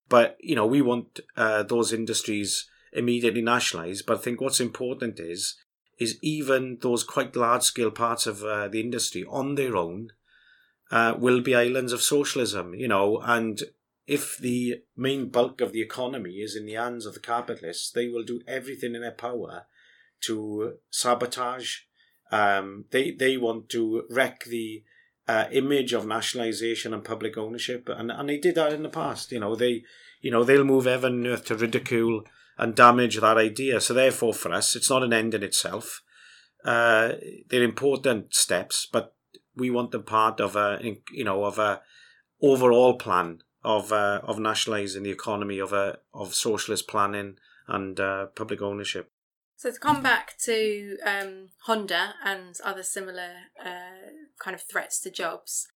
but 0.09 0.37
you 0.41 0.55
know, 0.55 0.67
we 0.67 0.83
want 0.83 1.21
uh, 1.37 1.63
those 1.63 1.93
industries 1.93 2.69
immediately 2.93 3.43
nationalised. 3.43 4.07
But 4.07 4.19
I 4.19 4.21
think 4.21 4.41
what's 4.41 4.61
important 4.61 5.19
is 5.19 5.57
is 5.99 6.19
even 6.23 6.79
those 6.81 7.05
quite 7.05 7.37
large 7.37 7.63
scale 7.63 7.91
parts 7.91 8.27
of 8.27 8.43
uh, 8.43 8.67
the 8.67 8.81
industry 8.81 9.25
on 9.29 9.55
their 9.55 9.77
own 9.77 10.09
uh, 10.91 11.15
will 11.17 11.41
be 11.41 11.55
islands 11.55 11.93
of 11.93 12.03
socialism. 12.03 12.75
You 12.75 12.89
know, 12.89 13.21
and 13.23 13.63
if 14.07 14.37
the 14.37 14.83
main 14.97 15.29
bulk 15.29 15.61
of 15.61 15.73
the 15.73 15.81
economy 15.81 16.37
is 16.37 16.57
in 16.57 16.67
the 16.67 16.75
hands 16.75 17.07
of 17.07 17.15
the 17.15 17.21
capitalists, 17.21 17.91
they 17.91 18.09
will 18.09 18.25
do 18.25 18.41
everything 18.47 18.95
in 18.95 19.03
their 19.03 19.13
power 19.13 19.67
to 20.23 20.75
sabotage. 20.91 21.79
Um, 22.33 22.87
they 22.91 23.13
they 23.13 23.37
want 23.37 23.69
to 23.71 24.05
wreck 24.11 24.45
the 24.45 24.83
uh, 25.29 25.45
image 25.53 25.93
of 25.93 26.07
nationalisation 26.07 26.93
and 26.93 27.05
public 27.05 27.37
ownership, 27.37 27.89
and 27.89 28.11
and 28.11 28.29
they 28.29 28.39
did 28.39 28.57
that 28.57 28.73
in 28.73 28.83
the 28.83 28.89
past. 28.89 29.31
You 29.31 29.41
know 29.41 29.55
they 29.55 29.85
you 30.21 30.31
know 30.31 30.43
they'll 30.43 30.65
move 30.65 30.87
heaven 30.87 31.13
and 31.15 31.27
earth 31.27 31.45
to 31.47 31.57
ridicule 31.57 32.25
and 32.59 32.75
damage 32.75 33.21
that 33.21 33.37
idea. 33.37 33.81
So 33.81 33.95
therefore, 33.95 34.35
for 34.35 34.53
us, 34.53 34.75
it's 34.75 34.91
not 34.91 35.03
an 35.03 35.13
end 35.13 35.35
in 35.35 35.43
itself. 35.43 36.03
Uh, 36.65 37.13
they're 37.49 37.63
important 37.63 38.35
steps, 38.35 38.87
but 38.91 39.15
we 39.55 39.71
want 39.71 39.91
them 39.91 40.05
part 40.05 40.41
of 40.41 40.57
a 40.57 40.81
you 41.13 41.25
know 41.25 41.45
of 41.45 41.59
a 41.59 41.83
overall 42.41 42.99
plan 42.99 43.43
of 43.63 43.93
uh, 43.93 44.21
of 44.25 44.39
nationalising 44.39 45.03
the 45.03 45.11
economy 45.11 45.59
of 45.59 45.73
a 45.73 45.99
of 46.15 46.35
socialist 46.35 46.89
planning 46.89 47.37
and 47.69 48.01
uh, 48.01 48.27
public 48.27 48.61
ownership. 48.61 49.12
So 49.63 49.71
to 49.71 49.79
come 49.79 50.03
back 50.03 50.37
to 50.39 50.99
um, 51.07 51.51
Honda 51.67 52.15
and 52.25 52.59
other 52.65 52.83
similar 52.83 53.31
uh, 53.65 54.11
kind 54.41 54.57
of 54.57 54.63
threats 54.63 54.99
to 55.03 55.09
jobs, 55.09 55.69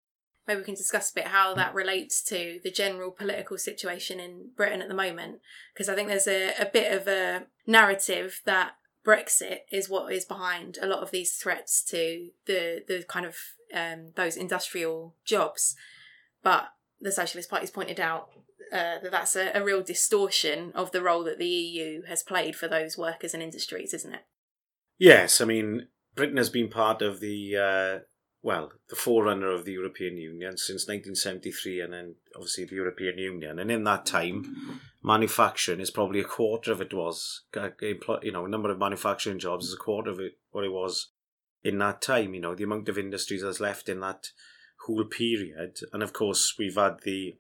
maybe 0.49 0.61
we 0.61 0.65
can 0.65 0.75
discuss 0.75 1.11
a 1.11 1.15
bit 1.15 1.27
how 1.27 1.53
that 1.53 1.75
relates 1.75 2.23
to 2.23 2.61
the 2.65 2.71
general 2.71 3.11
political 3.11 3.59
situation 3.59 4.21
in 4.21 4.53
Britain 4.57 4.81
at 4.81 4.89
the 4.89 4.95
moment. 4.95 5.41
Because 5.75 5.91
I 5.91 5.95
think 5.95 6.09
there's 6.09 6.27
a, 6.27 6.55
a 6.59 6.65
bit 6.65 6.99
of 6.99 7.07
a 7.07 7.43
narrative 7.67 8.41
that 8.47 8.77
Brexit 9.07 9.59
is 9.71 9.91
what 9.91 10.11
is 10.11 10.25
behind 10.25 10.79
a 10.81 10.87
lot 10.87 11.03
of 11.03 11.11
these 11.11 11.35
threats 11.35 11.85
to 11.91 12.31
the 12.47 12.83
the 12.89 13.05
kind 13.07 13.27
of 13.27 13.37
um, 13.75 14.13
those 14.17 14.35
industrial 14.35 15.15
jobs, 15.27 15.77
but 16.43 16.69
the 17.03 17.13
Socialist 17.13 17.51
Party's 17.51 17.71
pointed 17.71 18.01
out 18.01 18.31
uh, 18.73 18.99
that 19.03 19.11
that's 19.11 19.37
a, 19.37 19.51
a, 19.55 19.63
real 19.63 19.83
distortion 19.83 20.73
of 20.75 20.91
the 20.91 21.03
role 21.03 21.25
that 21.25 21.39
the 21.39 21.47
EU 21.47 22.03
has 22.03 22.23
played 22.23 22.57
for 22.57 22.69
those 22.69 22.99
workers 22.99 23.35
and 23.35 23.43
industries, 23.43 23.95
isn't 23.95 24.15
it? 24.15 24.25
Yes, 24.99 25.41
I 25.41 25.45
mean 25.45 25.89
Britain 26.15 26.37
has 26.37 26.51
been 26.51 26.69
part 26.69 27.03
of 27.03 27.21
the 27.21 27.57
uh, 27.57 28.05
well, 28.45 28.73
the 28.91 28.97
forerunner 28.97 29.51
of 29.51 29.65
the 29.65 29.73
European 29.73 30.19
Union 30.19 30.59
since 30.59 30.87
1973, 30.87 31.81
and 31.81 31.93
then 31.95 32.15
obviously 32.37 32.67
the 32.67 32.75
European 32.75 33.17
Union. 33.17 33.59
And 33.59 33.71
in 33.71 33.85
that 33.85 34.05
time, 34.05 34.81
manufacturing 35.03 35.81
is 35.81 35.91
probably 35.91 36.21
a 36.21 36.25
quarter 36.25 36.71
of 36.71 36.83
it 36.83 36.93
was. 36.93 37.45
You 37.55 38.33
know, 38.33 38.45
a 38.45 38.49
number 38.49 38.71
of 38.71 38.79
manufacturing 38.79 39.39
jobs 39.39 39.69
is 39.69 39.75
a 39.75 39.79
quarter 39.79 40.11
of 40.11 40.21
it 40.21 40.39
what 40.51 40.63
it 40.63 40.73
was 40.73 41.09
in 41.63 41.79
that 41.79 42.03
time. 42.03 42.35
You 42.35 42.43
know, 42.43 42.55
the 42.55 42.65
amount 42.65 42.91
of 42.91 42.99
industries 42.99 43.41
that's 43.41 43.61
left 43.61 43.89
in 43.89 44.01
that 44.01 44.27
whole 44.87 45.05
period. 45.05 45.79
And 45.95 46.03
of 46.03 46.13
course, 46.13 46.55
we've 46.59 46.77
had 46.77 46.99
the 47.03 47.37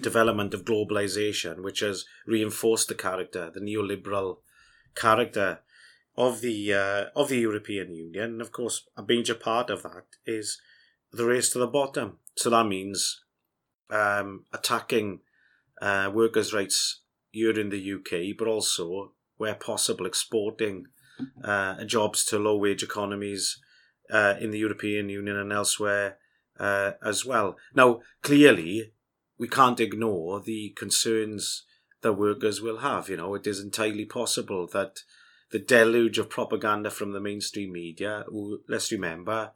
development 0.00 0.54
of 0.54 0.64
globalization, 0.64 1.62
which 1.62 1.80
has 1.80 2.04
reinforced 2.26 2.88
the 2.88 2.94
character, 2.94 3.50
the 3.52 3.60
neoliberal 3.60 4.38
character 4.94 5.60
of 6.16 6.40
the 6.40 6.72
uh, 6.72 7.04
of 7.14 7.28
the 7.28 7.38
European 7.38 7.94
Union. 7.94 8.32
And 8.32 8.40
of 8.40 8.52
course, 8.52 8.86
a 8.96 9.04
major 9.06 9.34
part 9.34 9.70
of 9.70 9.82
that 9.82 10.04
is 10.24 10.60
the 11.12 11.26
race 11.26 11.50
to 11.50 11.58
the 11.58 11.66
bottom. 11.66 12.18
So 12.36 12.50
that 12.50 12.66
means 12.66 13.22
um, 13.90 14.44
attacking 14.52 15.20
uh, 15.80 16.10
workers' 16.12 16.54
rights 16.54 17.02
here 17.30 17.58
in 17.58 17.68
the 17.68 17.92
UK, 17.92 18.36
but 18.36 18.48
also, 18.48 19.12
where 19.36 19.54
possible, 19.54 20.06
exporting 20.06 20.86
uh, 21.44 21.84
jobs 21.84 22.24
to 22.26 22.38
low 22.38 22.56
wage 22.56 22.82
economies 22.82 23.58
uh, 24.10 24.34
in 24.40 24.50
the 24.50 24.58
European 24.58 25.08
Union 25.08 25.36
and 25.36 25.52
elsewhere 25.52 26.16
uh, 26.58 26.92
as 27.04 27.24
well. 27.24 27.56
Now, 27.74 28.00
clearly, 28.22 28.92
we 29.38 29.48
can't 29.48 29.80
ignore 29.80 30.40
the 30.40 30.70
concerns 30.70 31.64
that 32.02 32.14
workers 32.14 32.60
will 32.60 32.78
have. 32.78 33.08
You 33.08 33.16
know, 33.16 33.34
it 33.34 33.46
is 33.46 33.60
entirely 33.60 34.04
possible 34.04 34.66
that 34.72 35.00
the 35.50 35.58
deluge 35.58 36.18
of 36.18 36.30
propaganda 36.30 36.90
from 36.90 37.12
the 37.12 37.20
mainstream 37.20 37.72
media, 37.72 38.24
who, 38.28 38.60
let's 38.68 38.92
remember, 38.92 39.52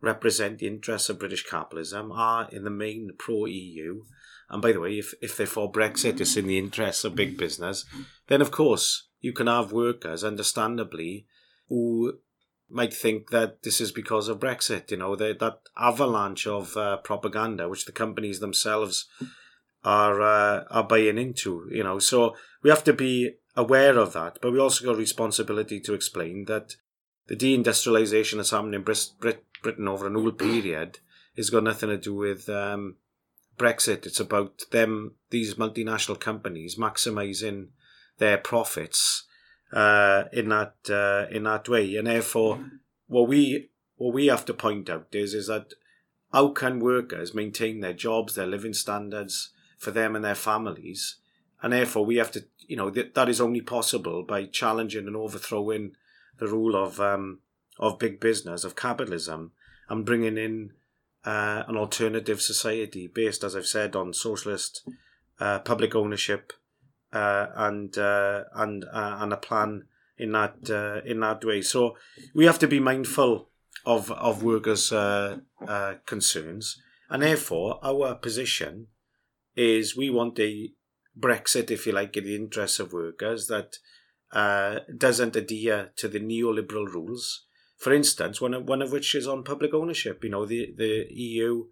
represent 0.00 0.58
the 0.58 0.66
interests 0.66 1.08
of 1.08 1.18
British 1.18 1.44
capitalism, 1.44 2.12
are 2.12 2.48
in 2.50 2.64
the 2.64 2.70
main 2.70 3.10
pro 3.18 3.46
EU. 3.46 4.04
And 4.50 4.62
by 4.62 4.72
the 4.72 4.80
way, 4.80 4.98
if, 4.98 5.14
if 5.20 5.36
they're 5.36 5.46
for 5.46 5.70
Brexit, 5.70 6.20
it's 6.20 6.36
in 6.36 6.46
the 6.46 6.58
interests 6.58 7.04
of 7.04 7.14
big 7.14 7.36
business, 7.36 7.84
then 8.28 8.40
of 8.40 8.50
course 8.50 9.08
you 9.20 9.32
can 9.32 9.46
have 9.46 9.72
workers, 9.72 10.24
understandably, 10.24 11.26
who 11.68 12.18
might 12.70 12.92
think 12.92 13.30
that 13.30 13.62
this 13.62 13.80
is 13.80 13.92
because 13.92 14.28
of 14.28 14.40
Brexit. 14.40 14.90
You 14.90 14.98
know, 14.98 15.16
they, 15.16 15.32
that 15.32 15.60
avalanche 15.76 16.46
of 16.46 16.76
uh, 16.76 16.98
propaganda, 16.98 17.68
which 17.68 17.86
the 17.86 17.92
companies 17.92 18.40
themselves 18.40 19.06
are 19.84 20.20
uh, 20.20 20.64
are 20.70 20.84
buying 20.84 21.18
into. 21.18 21.68
You 21.70 21.84
know, 21.84 21.98
so 21.98 22.34
we 22.62 22.70
have 22.70 22.84
to 22.84 22.92
be 22.92 23.36
aware 23.56 23.98
of 23.98 24.12
that, 24.12 24.38
but 24.40 24.52
we 24.52 24.58
also 24.58 24.84
got 24.84 24.96
responsibility 24.96 25.80
to 25.80 25.94
explain 25.94 26.44
that 26.46 26.76
the 27.26 27.36
deindustrialization 27.36 28.36
that's 28.36 28.50
happened 28.50 28.74
in 28.74 28.82
Brit- 28.82 29.12
Brit- 29.20 29.44
Britain 29.62 29.88
over 29.88 30.06
an 30.06 30.16
old 30.16 30.38
period 30.38 30.98
has 31.36 31.50
got 31.50 31.64
nothing 31.64 31.88
to 31.88 31.98
do 31.98 32.14
with 32.14 32.48
um, 32.48 32.96
Brexit. 33.58 34.06
It's 34.06 34.20
about 34.20 34.62
them, 34.70 35.14
these 35.30 35.54
multinational 35.54 36.18
companies, 36.18 36.76
maximizing 36.76 37.68
their 38.18 38.38
profits 38.38 39.24
uh, 39.72 40.24
in 40.32 40.48
that 40.48 40.74
uh, 40.88 41.26
in 41.34 41.44
that 41.44 41.68
way, 41.68 41.96
and 41.96 42.06
therefore, 42.06 42.64
what 43.06 43.28
we 43.28 43.70
what 43.96 44.14
we 44.14 44.26
have 44.26 44.44
to 44.46 44.54
point 44.54 44.88
out 44.88 45.08
is 45.12 45.34
is 45.34 45.48
that 45.48 45.74
how 46.32 46.48
can 46.48 46.80
workers 46.80 47.34
maintain 47.34 47.80
their 47.80 47.92
jobs, 47.92 48.34
their 48.34 48.46
living 48.46 48.74
standards 48.74 49.50
for 49.78 49.90
them 49.90 50.14
and 50.16 50.24
their 50.24 50.34
families, 50.34 51.16
and 51.62 51.72
therefore 51.72 52.04
we 52.04 52.16
have 52.16 52.30
to, 52.32 52.44
you 52.66 52.76
know, 52.76 52.90
that 52.90 53.14
that 53.14 53.28
is 53.28 53.40
only 53.40 53.60
possible 53.60 54.22
by 54.22 54.44
challenging 54.44 55.06
and 55.06 55.16
overthrowing 55.16 55.92
the 56.38 56.48
rule 56.48 56.76
of 56.76 57.00
um, 57.00 57.40
of 57.78 57.98
big 57.98 58.20
business 58.20 58.64
of 58.64 58.76
capitalism 58.76 59.52
and 59.88 60.04
bringing 60.04 60.36
in 60.36 60.72
uh, 61.24 61.64
an 61.68 61.76
alternative 61.76 62.40
society 62.40 63.06
based, 63.06 63.44
as 63.44 63.54
I've 63.54 63.66
said, 63.66 63.96
on 63.96 64.12
socialist 64.12 64.88
uh, 65.40 65.58
public 65.60 65.94
ownership 65.94 66.52
uh, 67.12 67.46
and 67.54 67.96
uh, 67.96 68.44
and 68.54 68.84
uh, 68.84 69.16
and 69.20 69.32
a 69.32 69.36
plan 69.36 69.84
in 70.18 70.32
that 70.32 70.68
uh, 70.68 71.00
in 71.08 71.20
that 71.20 71.44
way. 71.44 71.62
So 71.62 71.96
we 72.34 72.44
have 72.44 72.58
to 72.58 72.68
be 72.68 72.80
mindful 72.80 73.48
of 73.86 74.10
of 74.10 74.42
workers' 74.42 74.92
uh, 74.92 75.38
uh, 75.66 75.94
concerns, 76.04 76.80
and 77.08 77.22
therefore 77.22 77.80
our 77.82 78.14
position 78.14 78.88
is 79.56 79.96
we 79.96 80.10
want 80.10 80.38
a 80.38 80.72
Brexit, 81.18 81.70
if 81.70 81.86
you 81.86 81.92
like, 81.92 82.16
in 82.16 82.24
the 82.24 82.36
interests 82.36 82.78
of 82.78 82.92
workers 82.92 83.48
that 83.48 83.78
doesn't 84.96 85.34
adhere 85.34 85.90
to 85.96 86.08
the 86.08 86.20
neoliberal 86.20 86.86
rules. 86.86 87.46
For 87.76 87.92
instance, 87.92 88.40
one 88.40 88.54
of, 88.54 88.68
one 88.68 88.82
of 88.82 88.92
which 88.92 89.14
is 89.14 89.26
on 89.26 89.42
public 89.44 89.72
ownership. 89.72 90.22
You 90.22 90.30
know, 90.30 90.44
the 90.44 90.74
the 90.76 91.06
EU 91.10 91.64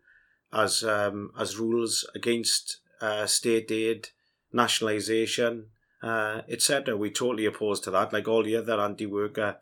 has 0.52 0.82
um, 0.82 1.32
has 1.36 1.58
rules 1.58 2.08
against 2.14 2.80
state 3.26 3.70
aid 3.70 4.08
nationalisation, 4.56 5.66
uh, 6.02 6.42
etc. 6.48 6.96
We 6.96 7.10
totally 7.10 7.46
opposed 7.46 7.84
to 7.84 7.90
that, 7.92 8.12
like 8.12 8.26
all 8.26 8.42
the 8.42 8.56
other 8.56 8.80
anti-worker 8.80 9.58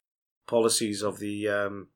policies 0.47 1.03
of 1.03 1.19
the 1.19 1.49
um, 1.49 1.89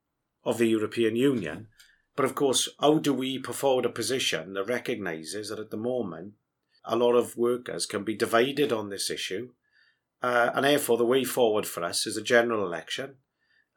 of 0.44 0.58
the 0.58 0.66
European 0.66 1.16
Union. 1.16 1.68
But 2.16 2.24
of 2.24 2.34
course, 2.34 2.68
how 2.80 2.98
do 2.98 3.14
we 3.14 3.38
put 3.38 3.54
forward 3.54 3.86
a 3.86 3.90
position 3.90 4.54
that 4.54 4.64
recognises 4.64 5.48
that 5.48 5.58
at 5.58 5.70
the 5.70 5.76
moment 5.76 6.34
a 6.84 6.96
lot 6.96 7.14
of 7.14 7.36
workers 7.36 7.86
can 7.86 8.02
be 8.02 8.16
divided 8.16 8.72
on 8.72 8.88
this 8.88 9.10
issue, 9.10 9.50
uh, 10.22 10.50
and 10.54 10.64
therefore 10.64 10.98
the 10.98 11.04
way 11.04 11.24
forward 11.24 11.66
for 11.66 11.84
us 11.84 12.06
is 12.06 12.16
a 12.16 12.22
general 12.22 12.66
election 12.66 13.16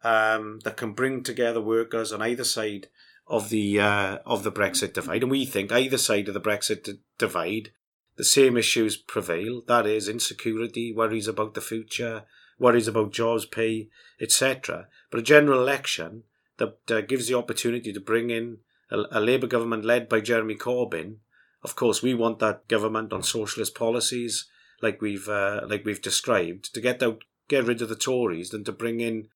um, 0.04 0.60
that 0.64 0.78
can 0.78 0.94
bring 0.94 1.24
together 1.24 1.62
workers 1.62 2.12
on 2.12 2.22
either 2.22 2.44
side 2.44 2.88
of 3.28 3.50
the 3.50 3.80
uh, 3.80 4.18
of 4.26 4.44
the 4.44 4.52
Brexit 4.52 4.94
divide, 4.94 5.22
and 5.24 5.32
we 5.32 5.46
think 5.46 5.72
either 5.72 5.98
side 5.98 6.28
of 6.28 6.34
the 6.34 6.42
Brexit 6.42 6.98
divide 7.18 7.72
the 8.18 8.24
same 8.24 8.58
issues 8.58 8.98
prevail. 8.98 9.62
That 9.68 9.86
is 9.86 10.08
insecurity, 10.08 10.94
worries 10.94 11.28
about 11.28 11.54
the 11.54 11.62
future, 11.62 12.24
worries 12.60 12.88
about 12.88 13.14
jobs, 13.14 13.46
pay, 13.46 13.90
etc. 14.20 14.88
But 15.10 15.20
a 15.20 15.24
general 15.24 15.62
election 15.62 16.24
that 16.58 16.78
uh, 16.90 17.02
gives 17.02 17.28
the 17.28 17.38
opportunity 17.38 17.92
to 17.92 18.00
bring 18.00 18.30
in 18.30 18.58
a, 18.92 19.04
a 19.12 19.20
Labour 19.20 19.48
government 19.48 19.86
led 19.86 20.08
by 20.08 20.22
Jeremy 20.22 20.56
Corbyn. 20.56 21.18
Of 21.64 21.76
course, 21.76 22.02
we 22.04 22.14
want 22.14 22.40
that 22.40 22.68
government 22.68 23.14
on 23.14 23.24
socialist 23.24 23.76
policies, 23.76 24.48
like 24.82 25.02
we've 25.02 25.28
uh, 25.30 25.62
like 25.68 25.86
we've 25.86 26.02
described, 26.02 26.74
to 26.74 26.82
get 26.82 27.02
out, 27.02 27.24
get 27.48 27.66
rid 27.66 27.82
of 27.82 27.90
the 27.90 27.96
Tories, 27.96 28.50
than 28.50 28.64
to 28.64 28.72
bring 28.72 29.00
in 29.00 29.30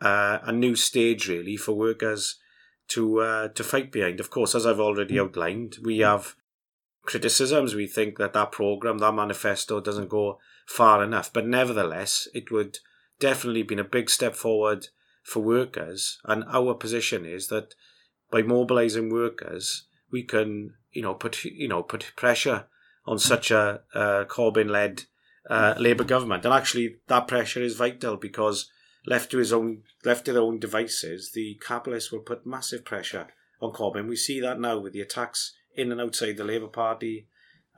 uh, 0.00 0.38
a 0.42 0.52
new 0.52 0.74
stage 0.74 1.28
really 1.28 1.56
for 1.56 1.72
workers 1.72 2.36
to 2.88 3.20
uh, 3.20 3.48
to 3.48 3.64
fight 3.64 3.92
behind. 3.92 4.20
Of 4.20 4.30
course, 4.30 4.54
as 4.54 4.66
I've 4.66 4.80
already 4.80 5.18
outlined, 5.18 5.78
we 5.82 5.98
have 5.98 6.34
criticisms. 7.02 7.74
We 7.74 7.86
think 7.86 8.18
that 8.18 8.32
that 8.32 8.52
program, 8.52 8.98
that 8.98 9.14
manifesto, 9.14 9.80
doesn't 9.80 10.08
go 10.08 10.38
far 10.66 11.02
enough. 11.02 11.32
But 11.32 11.46
nevertheless, 11.46 12.28
it 12.34 12.50
would 12.50 12.78
definitely 13.18 13.62
been 13.62 13.78
a 13.78 13.84
big 13.84 14.10
step 14.10 14.34
forward 14.34 14.88
for 15.22 15.40
workers. 15.40 16.18
And 16.24 16.44
our 16.48 16.74
position 16.74 17.24
is 17.24 17.48
that 17.48 17.74
by 18.30 18.42
mobilising 18.42 19.10
workers, 19.10 19.84
we 20.10 20.22
can, 20.22 20.74
you 20.92 21.02
know, 21.02 21.14
put 21.14 21.44
you 21.44 21.68
know 21.68 21.82
put 21.82 22.12
pressure 22.16 22.66
on 23.06 23.18
such 23.18 23.50
a, 23.50 23.80
a 23.94 24.24
Corbyn-led 24.26 25.04
uh, 25.48 25.74
Labour 25.78 26.04
government. 26.04 26.44
And 26.44 26.54
actually, 26.54 26.96
that 27.08 27.28
pressure 27.28 27.62
is 27.62 27.76
vital 27.76 28.16
because 28.16 28.70
left 29.06 29.30
to 29.30 29.38
his 29.38 29.52
own 29.52 29.82
left 30.04 30.24
to 30.26 30.32
their 30.32 30.42
own 30.42 30.58
devices, 30.58 31.32
the 31.32 31.58
capitalists 31.66 32.12
will 32.12 32.20
put 32.20 32.46
massive 32.46 32.84
pressure 32.84 33.28
on 33.60 33.72
Corbyn. 33.72 34.08
We 34.08 34.16
see 34.16 34.40
that 34.40 34.60
now 34.60 34.78
with 34.78 34.92
the 34.92 35.00
attacks 35.00 35.54
in 35.74 35.92
and 35.92 36.00
outside 36.00 36.36
the 36.36 36.44
Labour 36.44 36.68
Party. 36.68 37.26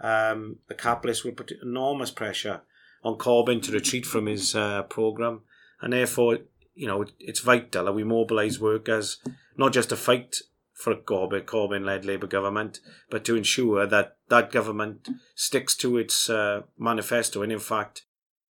Um, 0.00 0.56
the 0.68 0.74
capitalists 0.74 1.24
will 1.24 1.32
put 1.32 1.52
enormous 1.62 2.10
pressure 2.10 2.62
on 3.04 3.18
Corbyn 3.18 3.62
to 3.62 3.72
retreat 3.72 4.06
from 4.06 4.26
his 4.26 4.54
uh, 4.54 4.82
programme, 4.84 5.42
and 5.80 5.92
therefore, 5.92 6.38
you 6.74 6.86
know, 6.86 7.04
it's 7.18 7.40
vital 7.40 7.84
that 7.84 7.92
we 7.92 8.04
mobilise 8.04 8.60
workers 8.60 9.18
not 9.56 9.72
just 9.72 9.90
to 9.90 9.96
fight 9.96 10.36
for 10.72 10.92
a 10.92 10.96
Corbyn, 10.96 11.44
Corbyn-led 11.44 12.04
Labour 12.04 12.26
government, 12.26 12.80
but 13.10 13.24
to 13.24 13.36
ensure 13.36 13.86
that 13.86 14.16
that 14.28 14.50
government 14.50 15.08
sticks 15.34 15.76
to 15.76 15.98
its 15.98 16.28
uh, 16.28 16.62
manifesto 16.78 17.42
and, 17.42 17.52
in 17.52 17.58
fact, 17.58 18.02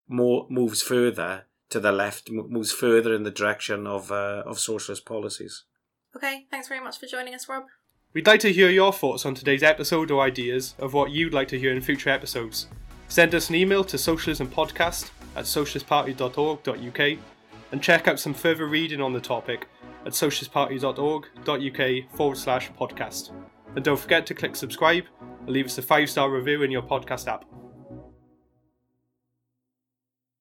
more 0.07 0.47
moves 0.49 0.81
further 0.81 1.43
to 1.69 1.79
the 1.79 1.91
left, 1.91 2.29
moves 2.29 2.71
further 2.71 3.13
in 3.13 3.23
the 3.23 3.31
direction 3.31 3.85
of 3.85 4.11
uh, 4.11 4.43
of 4.45 4.59
socialist 4.59 5.05
policies. 5.05 5.63
Okay, 6.15 6.47
thanks 6.49 6.67
very 6.67 6.81
much 6.81 6.97
for 6.97 7.05
joining 7.05 7.35
us, 7.35 7.47
Rob. 7.47 7.65
We'd 8.13 8.25
like 8.25 8.39
to 8.39 8.53
hear 8.53 8.69
your 8.69 8.93
thoughts 8.93 9.25
on 9.25 9.35
today's 9.35 9.63
episode 9.63 10.11
or 10.11 10.23
ideas 10.23 10.75
of 10.79 10.93
what 10.93 11.11
you'd 11.11 11.33
like 11.33 11.49
to 11.49 11.59
hear 11.59 11.73
in 11.73 11.81
future 11.81 12.09
episodes. 12.09 12.67
Send 13.09 13.35
us 13.35 13.49
an 13.49 13.55
email 13.55 13.83
to 13.83 13.97
socialismpodcast 13.97 15.11
at 15.35 15.45
socialistparty.org.uk 15.45 17.19
and 17.71 17.83
check 17.83 18.07
out 18.07 18.19
some 18.19 18.33
further 18.33 18.65
reading 18.65 19.01
on 19.01 19.11
the 19.11 19.19
topic 19.19 19.67
at 20.05 20.13
socialistparty.org.uk 20.13 22.15
forward 22.15 22.37
slash 22.37 22.71
podcast. 22.71 23.31
And 23.75 23.83
don't 23.83 23.99
forget 23.99 24.25
to 24.27 24.33
click 24.33 24.55
subscribe 24.55 25.03
and 25.41 25.49
leave 25.49 25.65
us 25.65 25.77
a 25.77 25.81
five 25.81 26.09
star 26.09 26.31
review 26.31 26.63
in 26.63 26.71
your 26.71 26.81
podcast 26.81 27.27
app. 27.27 27.43